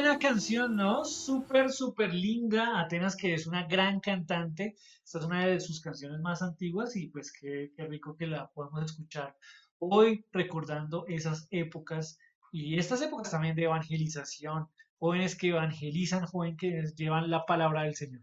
[0.04, 1.02] Buena canción, ¿no?
[1.06, 2.78] Súper, súper linda.
[2.78, 4.74] Atenas, que es una gran cantante.
[5.02, 8.50] Esta es una de sus canciones más antiguas y pues qué, qué rico que la
[8.50, 9.34] podemos escuchar
[9.78, 12.18] hoy recordando esas épocas
[12.52, 14.68] y estas épocas también de evangelización.
[14.98, 18.20] Jóvenes que evangelizan, jóvenes que llevan la palabra del Señor.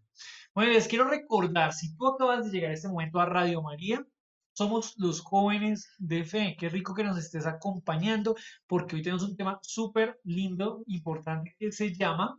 [0.53, 4.05] Bueno, les quiero recordar, si tú acabas de llegar a este momento a Radio María,
[4.53, 6.55] somos los jóvenes de fe.
[6.59, 8.35] Qué rico que nos estés acompañando
[8.67, 12.37] porque hoy tenemos un tema súper lindo, importante, que se llama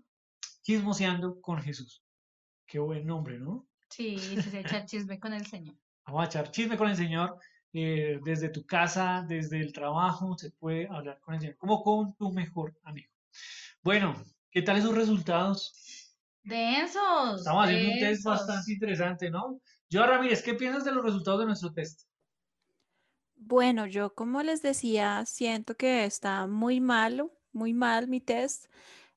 [0.63, 2.03] Chismoseando con Jesús.
[2.67, 3.67] Qué buen nombre, ¿no?
[3.89, 5.77] Sí, sí, se echa chisme con el Señor.
[6.07, 7.37] Vamos a echar chisme con el Señor.
[7.75, 12.15] eh, desde tu casa, desde el trabajo, se puede hablar con el Señor, como con
[12.17, 13.09] tu mejor amigo.
[13.83, 14.15] Bueno,
[14.51, 15.75] ¿qué tal esos resultados?
[16.43, 17.39] Densos.
[17.39, 19.61] Estamos haciendo un test bastante interesante, ¿no?
[19.93, 22.05] Yo, Ramírez, ¿qué piensas de los resultados de nuestro test?
[23.37, 28.69] Bueno, yo como les decía, siento que está muy malo, muy mal mi test.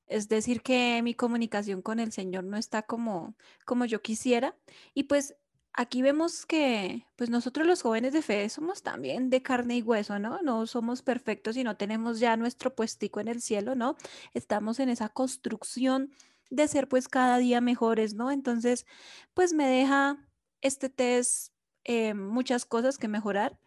[0.06, 4.54] Es decir, que mi comunicación con el Señor no está como, como yo quisiera.
[4.92, 5.34] Y pues
[5.72, 10.18] aquí vemos que pues nosotros los jóvenes de fe somos también de carne y hueso,
[10.18, 10.42] ¿no?
[10.42, 13.96] No somos perfectos y no tenemos ya nuestro puestico en el cielo, ¿no?
[14.34, 16.10] Estamos en esa construcción
[16.50, 18.30] de ser pues cada día mejores, ¿no?
[18.30, 18.84] Entonces,
[19.32, 20.25] pues me deja
[20.66, 21.52] este test
[21.84, 23.58] eh, muchas cosas que mejorar,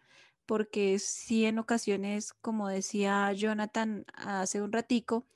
[0.46, 5.26] porque sí en ocasiones, como decía Jonathan hace un ratico,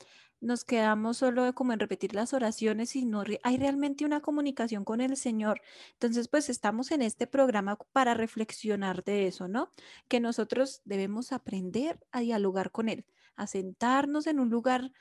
[0.45, 5.01] nos quedamos solo como en repetir las oraciones y no hay realmente una comunicación con
[5.01, 5.62] el Señor.
[5.93, 9.71] Entonces, pues estamos en este programa para reflexionar de eso, ¿no?
[10.09, 13.07] Que nosotros debemos aprender a dialogar con Él,
[13.37, 14.93] a sentarnos en un lugar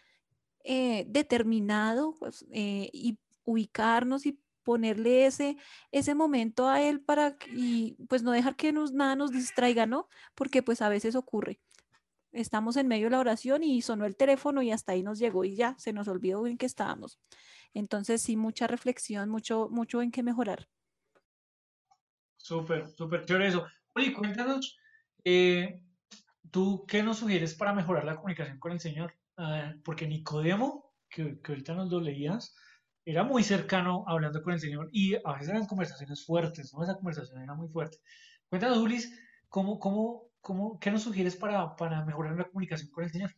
[0.63, 5.57] eh, determinado pues, eh, y ubicarnos y ponerle ese,
[5.91, 10.07] ese momento a él para y pues no dejar que nos, nada nos distraiga, ¿no?
[10.35, 11.59] Porque pues a veces ocurre.
[12.31, 15.45] Estamos en medio de la oración y sonó el teléfono y hasta ahí nos llegó
[15.45, 17.19] y ya se nos olvidó en qué estábamos.
[17.73, 20.67] Entonces sí, mucha reflexión, mucho, mucho en qué mejorar.
[22.37, 23.65] Súper, súper chévere eso.
[23.95, 24.77] Oye, cuéntanos,
[25.23, 25.79] eh,
[26.51, 29.13] ¿tú qué nos sugieres para mejorar la comunicación con el Señor?
[29.37, 32.55] Ah, porque Nicodemo, que, que ahorita nos lo leías,
[33.05, 36.83] era muy cercano hablando con el Señor y a veces eran conversaciones fuertes, ¿no?
[36.83, 37.97] Esa conversación era muy fuerte.
[38.47, 43.11] Cuéntanos, Ulis, ¿cómo, cómo, cómo, ¿qué nos sugieres para, para mejorar la comunicación con el
[43.11, 43.35] Señor?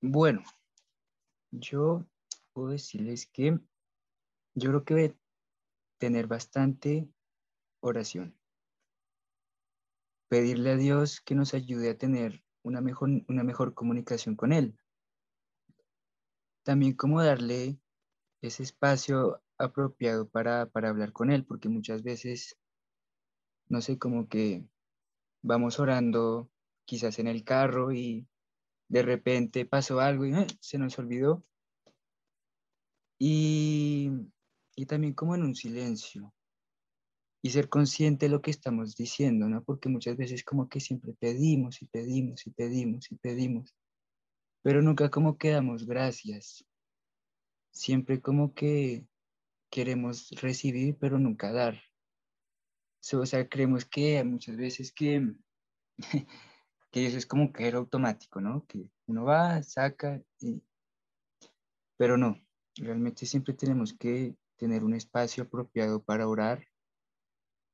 [0.00, 0.42] Bueno,
[1.50, 2.06] yo
[2.52, 3.58] puedo decirles que
[4.54, 5.16] yo creo que voy
[5.98, 7.08] tener bastante
[7.80, 8.36] oración.
[10.28, 14.76] Pedirle a Dios que nos ayude a tener una mejor, una mejor comunicación con Él
[16.64, 17.78] también como darle
[18.42, 22.58] ese espacio apropiado para, hablar con él, porque muchas veces,
[23.68, 24.66] no sé, como que
[25.42, 26.50] vamos orando
[26.84, 28.26] quizás en el carro y
[28.88, 31.44] de repente pasó algo y se nos olvidó.
[33.18, 34.10] Y,
[34.74, 36.34] y también como en un silencio
[37.42, 39.62] y ser consciente de lo que estamos diciendo, ¿no?
[39.62, 43.74] Porque muchas veces como que siempre pedimos y pedimos y pedimos y pedimos
[44.64, 46.64] pero nunca como que damos gracias.
[47.70, 49.06] Siempre como que
[49.70, 51.82] queremos recibir, pero nunca dar.
[53.12, 55.34] o sea, creemos que muchas veces que,
[56.90, 58.64] que eso es como que era automático, ¿no?
[58.66, 60.22] Que uno va, saca,
[61.98, 62.40] pero no,
[62.76, 66.66] realmente siempre tenemos que tener un espacio apropiado para orar,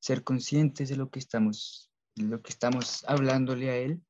[0.00, 4.02] ser conscientes de lo que estamos, de lo que estamos hablándole a Él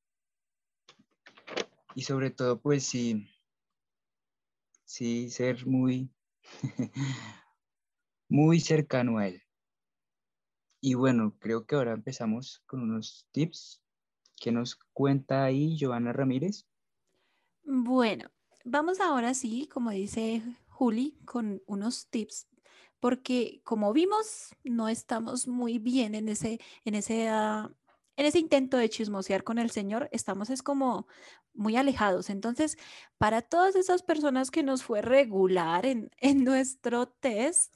[1.95, 3.29] y sobre todo, pues sí,
[4.85, 6.11] sí, ser muy,
[8.29, 9.43] muy cercano a él.
[10.83, 13.83] Y bueno, creo que ahora empezamos con unos tips
[14.41, 16.67] que nos cuenta ahí Joana Ramírez.
[17.63, 18.31] Bueno,
[18.65, 22.49] vamos ahora sí, como dice Juli, con unos tips,
[22.99, 27.29] porque como vimos, no estamos muy bien en ese, en ese,
[28.21, 31.09] en ese intento de chismosear con el Señor, estamos es como
[31.55, 32.29] muy alejados.
[32.29, 32.77] Entonces,
[33.17, 37.75] para todas esas personas que nos fue regular en, nuestro test,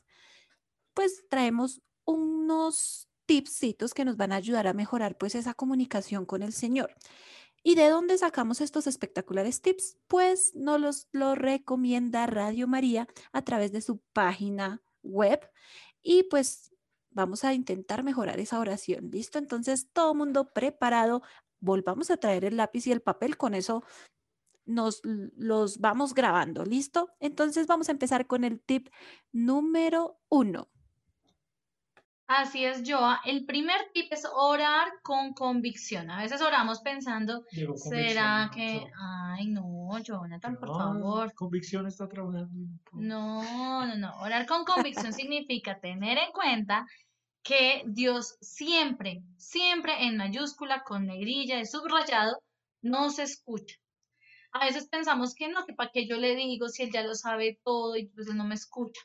[0.92, 6.42] pues traemos unos tipsitos que nos van a ayudar a mejorar pues esa comunicación con
[6.42, 6.94] el Señor.
[7.62, 9.96] ¿Y de dónde sacamos estos espectaculares tips?
[10.08, 15.40] Pues nos los lo recomienda Radio María a través de su página web
[16.02, 16.73] y pues
[17.14, 19.10] vamos a intentar mejorar esa oración.
[19.10, 19.38] ¿Listo?
[19.38, 21.22] Entonces, todo mundo preparado
[21.60, 23.82] volvamos a traer el lápiz y el papel, con eso
[24.66, 27.10] nos los vamos grabando, ¿listo?
[27.20, 28.88] Entonces vamos a empezar con el tip
[29.32, 30.68] número uno.
[32.26, 33.20] Así es, Joa.
[33.26, 36.10] El primer tip es orar con convicción.
[36.10, 37.44] A veces oramos pensando,
[37.76, 38.86] ¿será que...
[38.98, 41.34] Ay, no, Jonathan, por favor.
[41.34, 42.48] Convicción está trabajando.
[42.92, 44.20] No, no, no.
[44.20, 46.86] Orar con convicción significa tener en cuenta
[47.44, 52.42] que Dios siempre, siempre en mayúscula, con negrilla, de subrayado,
[52.82, 53.76] nos escucha.
[54.50, 57.14] A veces pensamos que no, que para qué yo le digo si Él ya lo
[57.14, 59.02] sabe todo y pues Él no me escucha.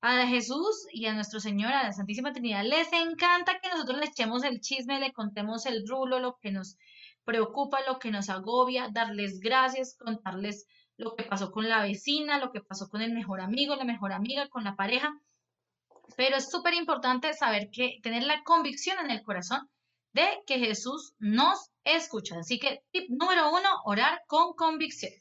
[0.00, 4.06] A Jesús y a nuestro Señor, a la Santísima Trinidad, les encanta que nosotros le
[4.06, 6.78] echemos el chisme, le contemos el rulo, lo que nos
[7.24, 10.66] preocupa, lo que nos agobia, darles gracias, contarles
[10.96, 14.12] lo que pasó con la vecina, lo que pasó con el mejor amigo, la mejor
[14.12, 15.20] amiga, con la pareja.
[16.16, 19.68] Pero es súper importante saber que tener la convicción en el corazón
[20.12, 22.38] de que Jesús nos escucha.
[22.38, 25.12] Así que tip número uno, orar con convicción.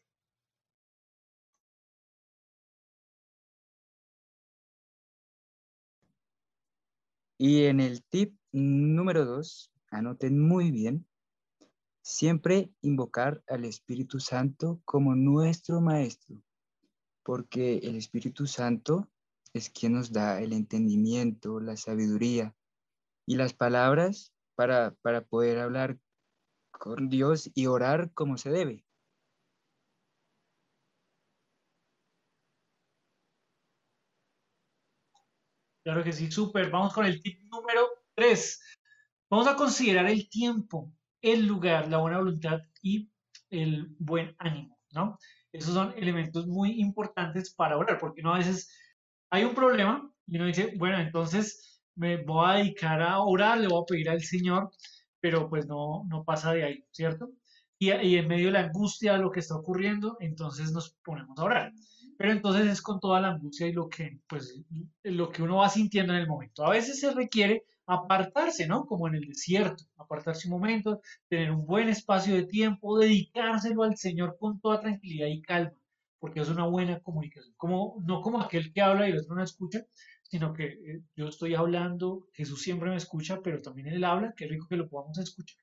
[7.39, 11.05] Y en el tip número dos, anoten muy bien,
[12.01, 16.41] siempre invocar al Espíritu Santo como nuestro Maestro,
[17.21, 19.07] porque el Espíritu Santo
[19.57, 22.55] es quien nos da el entendimiento, la sabiduría
[23.27, 25.97] y las palabras para, para poder hablar
[26.71, 28.85] con Dios y orar como se debe.
[35.83, 36.69] Claro que sí, súper.
[36.69, 37.87] Vamos con el tip número
[38.17, 38.59] Tres,
[39.29, 40.91] vamos a considerar el tiempo,
[41.21, 43.11] el lugar, la buena voluntad y
[43.51, 45.19] el buen ánimo, ¿no?
[45.51, 48.71] Esos son elementos muy importantes para orar, porque uno a veces
[49.30, 53.67] hay un problema y uno dice, bueno, entonces me voy a dedicar a orar, le
[53.67, 54.71] voy a pedir al Señor,
[55.19, 57.32] pero pues no, no pasa de ahí, ¿cierto?
[57.80, 61.38] Y, y en medio de la angustia de lo que está ocurriendo, entonces nos ponemos
[61.39, 61.73] a orar.
[62.17, 64.59] Pero entonces es con toda la angustia y lo que, pues,
[65.03, 66.65] lo que uno va sintiendo en el momento.
[66.65, 68.86] A veces se requiere apartarse, ¿no?
[68.86, 73.97] Como en el desierto, apartarse un momento, tener un buen espacio de tiempo, dedicárselo al
[73.97, 75.78] Señor con toda tranquilidad y calma,
[76.20, 77.53] porque es una buena comunicación.
[77.57, 79.86] Como, no como aquel que habla y el otro no escucha,
[80.24, 84.47] sino que eh, yo estoy hablando, Jesús siempre me escucha, pero también Él habla, qué
[84.47, 85.57] rico que lo podamos escuchar.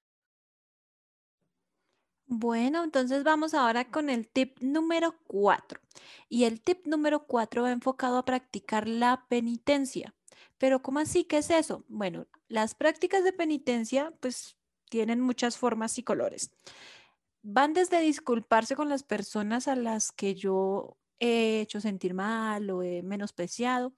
[2.26, 5.80] Bueno, entonces vamos ahora con el tip número cuatro.
[6.28, 10.14] Y el tip número cuatro va enfocado a practicar la penitencia.
[10.58, 11.24] Pero ¿cómo así?
[11.24, 11.84] ¿Qué es eso?
[11.88, 14.56] Bueno, las prácticas de penitencia pues
[14.88, 16.50] tienen muchas formas y colores.
[17.46, 22.82] Van desde disculparse con las personas a las que yo he hecho sentir mal o
[22.82, 23.92] he menospreciado,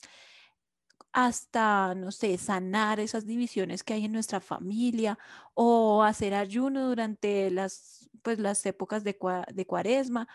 [1.13, 5.17] hasta, no sé, sanar esas divisiones que hay en nuestra familia
[5.55, 9.17] o hacer ayuno durante las, pues, las épocas de,
[9.55, 10.29] de cuaresma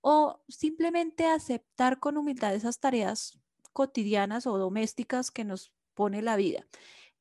[0.00, 3.38] o simplemente aceptar con humildad esas tareas
[3.74, 6.66] cotidianas o domésticas que nos pone la vida.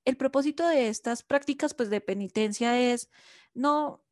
[0.05, 3.09] El propósito de estas prácticas pues de penitencia es
[3.53, 4.03] no,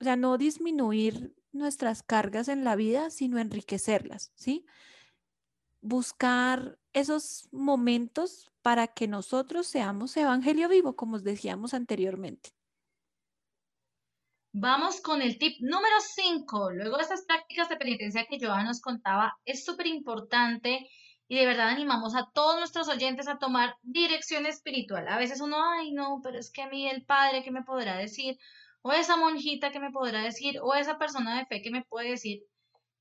[0.00, 4.66] o sea, no disminuir nuestras cargas en la vida, sino enriquecerlas, ¿sí?
[5.80, 12.50] Buscar esos momentos para que nosotros seamos evangelio vivo, como os decíamos anteriormente.
[14.56, 16.70] Vamos con el tip número 5.
[16.70, 20.88] Luego de estas prácticas de penitencia que Joana nos contaba, es súper importante
[21.26, 25.08] y de verdad animamos a todos nuestros oyentes a tomar dirección espiritual.
[25.08, 27.96] A veces uno, ay, no, pero es que a mí el padre, ¿qué me podrá
[27.96, 28.38] decir?
[28.86, 30.60] O esa monjita, que me podrá decir?
[30.60, 32.42] O esa persona de fe, que me puede decir?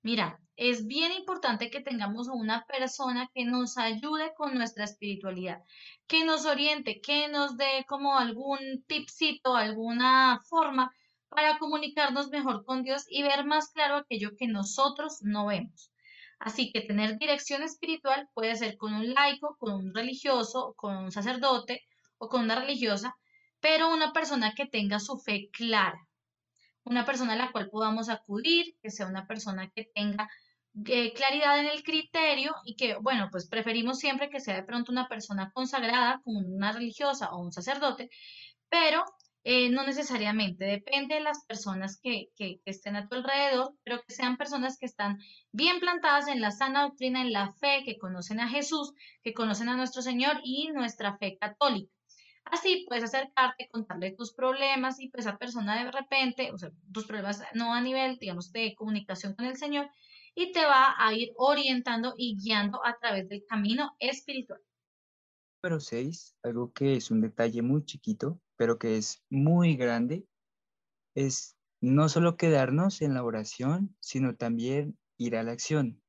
[0.01, 5.61] Mira, es bien importante que tengamos una persona que nos ayude con nuestra espiritualidad,
[6.07, 10.89] que nos oriente, que nos dé como algún tipcito, alguna forma
[11.27, 15.91] para comunicarnos mejor con Dios y ver más claro aquello que nosotros no vemos.
[16.39, 21.11] Así que tener dirección espiritual puede ser con un laico, con un religioso, con un
[21.11, 21.81] sacerdote
[22.17, 23.17] o con una religiosa,
[23.63, 26.05] pero una persona que tenga su fe clara,
[26.83, 30.29] una persona a la cual podamos acudir, que sea una persona que tenga
[30.85, 34.91] eh, claridad en el criterio y que, bueno, pues preferimos siempre que sea de pronto
[34.91, 38.09] una persona consagrada, como una religiosa o un sacerdote,
[38.67, 39.05] pero
[39.45, 44.13] eh, no necesariamente, depende de las personas que, que, estén a tu alrededor, pero que
[44.13, 45.19] sean personas que están
[45.53, 48.91] bien plantadas en la sana doctrina, en la fe, que conocen a Jesús,
[49.23, 51.93] que conocen a nuestro Señor y nuestra fe católica.
[52.45, 57.05] Así puedes acercarte, contarle tus problemas y pues esa persona de repente, o sea, tus
[57.05, 59.89] problemas no a nivel, digamos, de comunicación con el Señor,
[60.35, 64.61] y te va a ir orientando y guiando a través del camino espiritual.
[65.63, 70.25] Número 6, algo que es un detalle muy chiquito, pero que es muy grande,
[71.15, 76.01] es no solo quedarnos en la oración, sino también ir a la acción.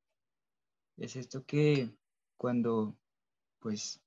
[0.96, 1.90] Es esto que
[2.36, 2.96] cuando
[3.60, 4.00] pues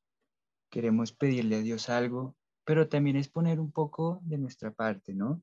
[0.70, 5.42] queremos pedirle a Dios algo, pero también es poner un poco de nuestra parte, ¿no?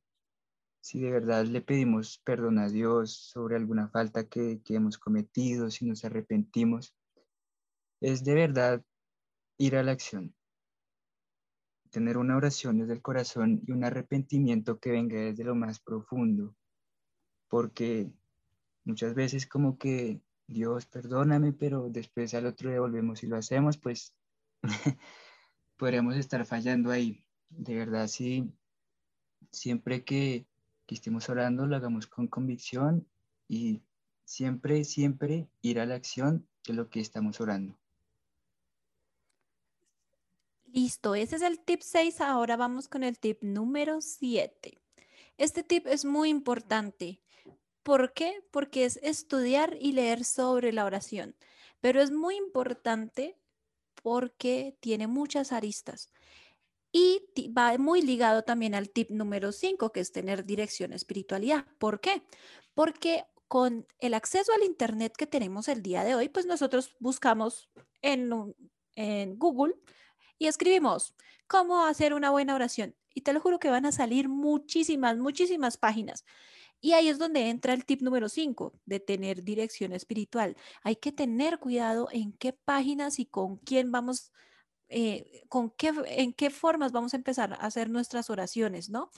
[0.81, 5.71] Si de verdad le pedimos perdón a Dios sobre alguna falta que, que hemos cometido,
[5.71, 6.95] si nos arrepentimos,
[8.01, 8.85] es de verdad
[9.57, 10.35] ir a la acción
[11.95, 16.57] tener una oración desde el corazón y un arrepentimiento que venga desde lo más profundo,
[17.49, 18.11] porque
[18.85, 23.79] muchas veces como que Dios perdóname, pero después al otro día volvemos y lo hacemos,
[23.79, 24.13] pues
[25.77, 27.23] podríamos estar fallando ahí.
[27.51, 28.53] De verdad, sí,
[29.53, 30.47] siempre que,
[30.89, 33.09] estemos orando, lo hagamos con convicción
[33.49, 33.83] y
[34.25, 37.77] siempre, siempre ir a la acción de lo que estamos orando.
[40.67, 42.21] Listo, ese es el tip 6.
[42.21, 44.79] Ahora vamos con el tip número 7.
[45.37, 47.21] Este tip es muy importante.
[47.83, 48.45] ¿Por qué?
[48.53, 51.35] Porque es estudiar y leer sobre la oración.
[51.81, 53.37] Pero es muy importante
[54.05, 56.11] porque tiene muchas aristas.
[56.93, 57.23] Y
[57.57, 61.65] va muy ligado también al tip número 5, que es tener dirección espiritualidad.
[61.79, 62.23] ¿Por qué?
[62.75, 67.71] Porque con el acceso al Internet que tenemos el día de hoy, pues nosotros buscamos
[68.03, 68.31] en,
[68.95, 69.75] en Google
[70.39, 71.15] y escribimos
[71.47, 72.95] cómo hacer una buena oración.
[73.15, 76.27] Y te lo juro que van a salir muchísimas, muchísimas páginas.
[76.85, 80.55] Y ahí es donde entra el tip número 5 de tener dirección espiritual.
[80.83, 84.33] Hay que tener cuidado en qué páginas y con quién vamos
[84.91, 89.11] eh, con qué, en qué formas vamos a empezar a hacer nuestras oraciones, ¿no?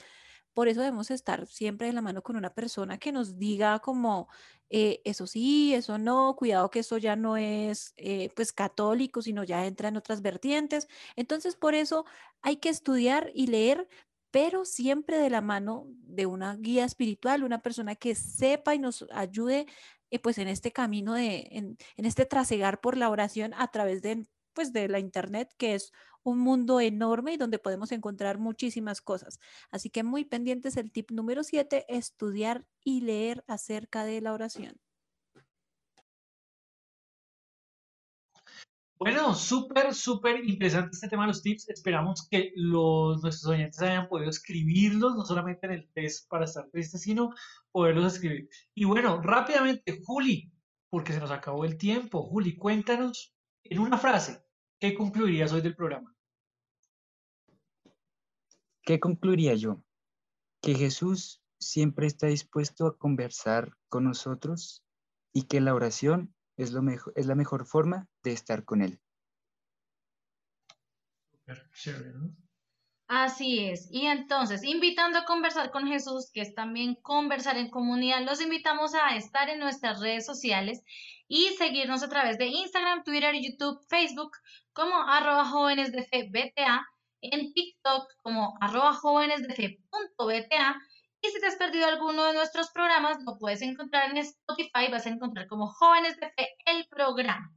[0.53, 4.29] Por eso debemos estar siempre de la mano con una persona que nos diga como,
[4.69, 9.43] eh, eso sí, eso no, cuidado que eso ya no es eh, pues católico, sino
[9.43, 10.87] ya entra en otras vertientes.
[11.17, 12.05] Entonces, por eso
[12.41, 13.89] hay que estudiar y leer,
[14.37, 19.03] pero siempre de la mano de una guía espiritual, una persona que sepa y nos
[19.11, 19.65] ayude
[20.11, 24.27] eh, pues en este camino de, en, este trasegar por la oración a través de
[24.53, 29.39] pues de la internet, que es un mundo enorme y donde podemos encontrar muchísimas cosas.
[29.71, 34.79] Así que muy pendientes el tip número 7, estudiar y leer acerca de la oración.
[38.99, 41.69] Bueno, súper, súper interesante este tema de los tips.
[41.69, 46.67] Esperamos que los, nuestros oyentes hayan podido escribirlos, no solamente en el test para estar
[46.69, 47.31] tristes, sino
[47.71, 48.49] poderlos escribir.
[48.73, 50.51] Y bueno, rápidamente, Juli,
[50.89, 52.23] porque se nos acabó el tiempo.
[52.23, 54.43] Juli, cuéntanos en una frase,
[54.79, 56.15] ¿qué concluirías hoy del programa?
[58.81, 59.83] ¿Qué concluiría yo?
[60.61, 64.83] Que Jesús siempre está dispuesto a conversar con nosotros
[65.33, 68.99] y que la oración es, lo mejor, es la mejor forma de estar con Él.
[73.07, 73.87] Así es.
[73.89, 78.93] Y entonces, invitando a conversar con Jesús, que es también conversar en comunidad, los invitamos
[78.95, 80.83] a estar en nuestras redes sociales
[81.29, 84.31] y seguirnos a través de Instagram, Twitter, YouTube, Facebook
[84.73, 86.85] como arroba jóvenes de fe BTA
[87.21, 90.81] en TikTok como arroba jóvenesdefe.bta
[91.27, 95.05] y si te has perdido alguno de nuestros programas, lo puedes encontrar en Spotify, vas
[95.05, 97.51] a encontrar como Jóvenes de Fe el programa.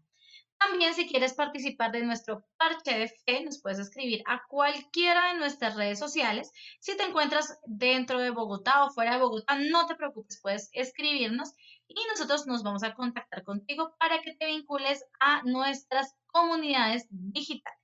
[0.59, 5.39] También si quieres participar de nuestro parche de fe, nos puedes escribir a cualquiera de
[5.39, 6.53] nuestras redes sociales.
[6.81, 11.55] Si te encuentras dentro de Bogotá o fuera de Bogotá, no te preocupes, puedes escribirnos
[11.89, 17.79] y nosotros nos vamos a contactar contigo para que te vincules a nuestras comunidades digitales.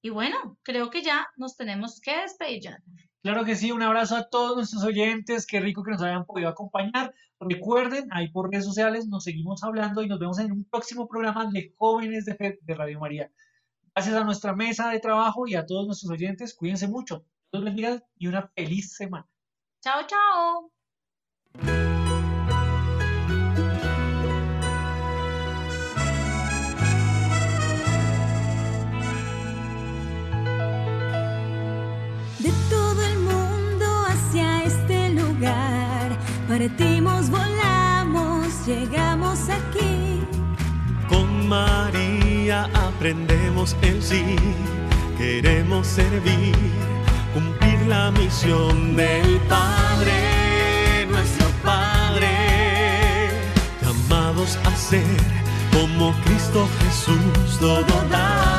[0.00, 2.76] Y bueno, creo que ya nos tenemos que despedir,
[3.26, 6.48] Claro que sí, un abrazo a todos nuestros oyentes, qué rico que nos hayan podido
[6.48, 7.12] acompañar.
[7.40, 11.50] Recuerden, ahí por redes sociales nos seguimos hablando y nos vemos en un próximo programa
[11.50, 13.32] de Jóvenes de Fe de Radio María.
[13.92, 17.24] Gracias a nuestra mesa de trabajo y a todos nuestros oyentes, cuídense mucho.
[17.50, 19.26] Dios bendiga y una feliz semana.
[19.80, 22.05] Chao, chao.
[36.58, 40.22] Partimos, volamos, llegamos aquí.
[41.06, 44.24] Con María aprendemos el sí,
[45.18, 46.56] queremos servir,
[47.34, 53.28] cumplir la misión del Padre, nuestro Padre,
[53.82, 55.04] llamados a ser
[55.74, 58.55] como Cristo Jesús, todo dar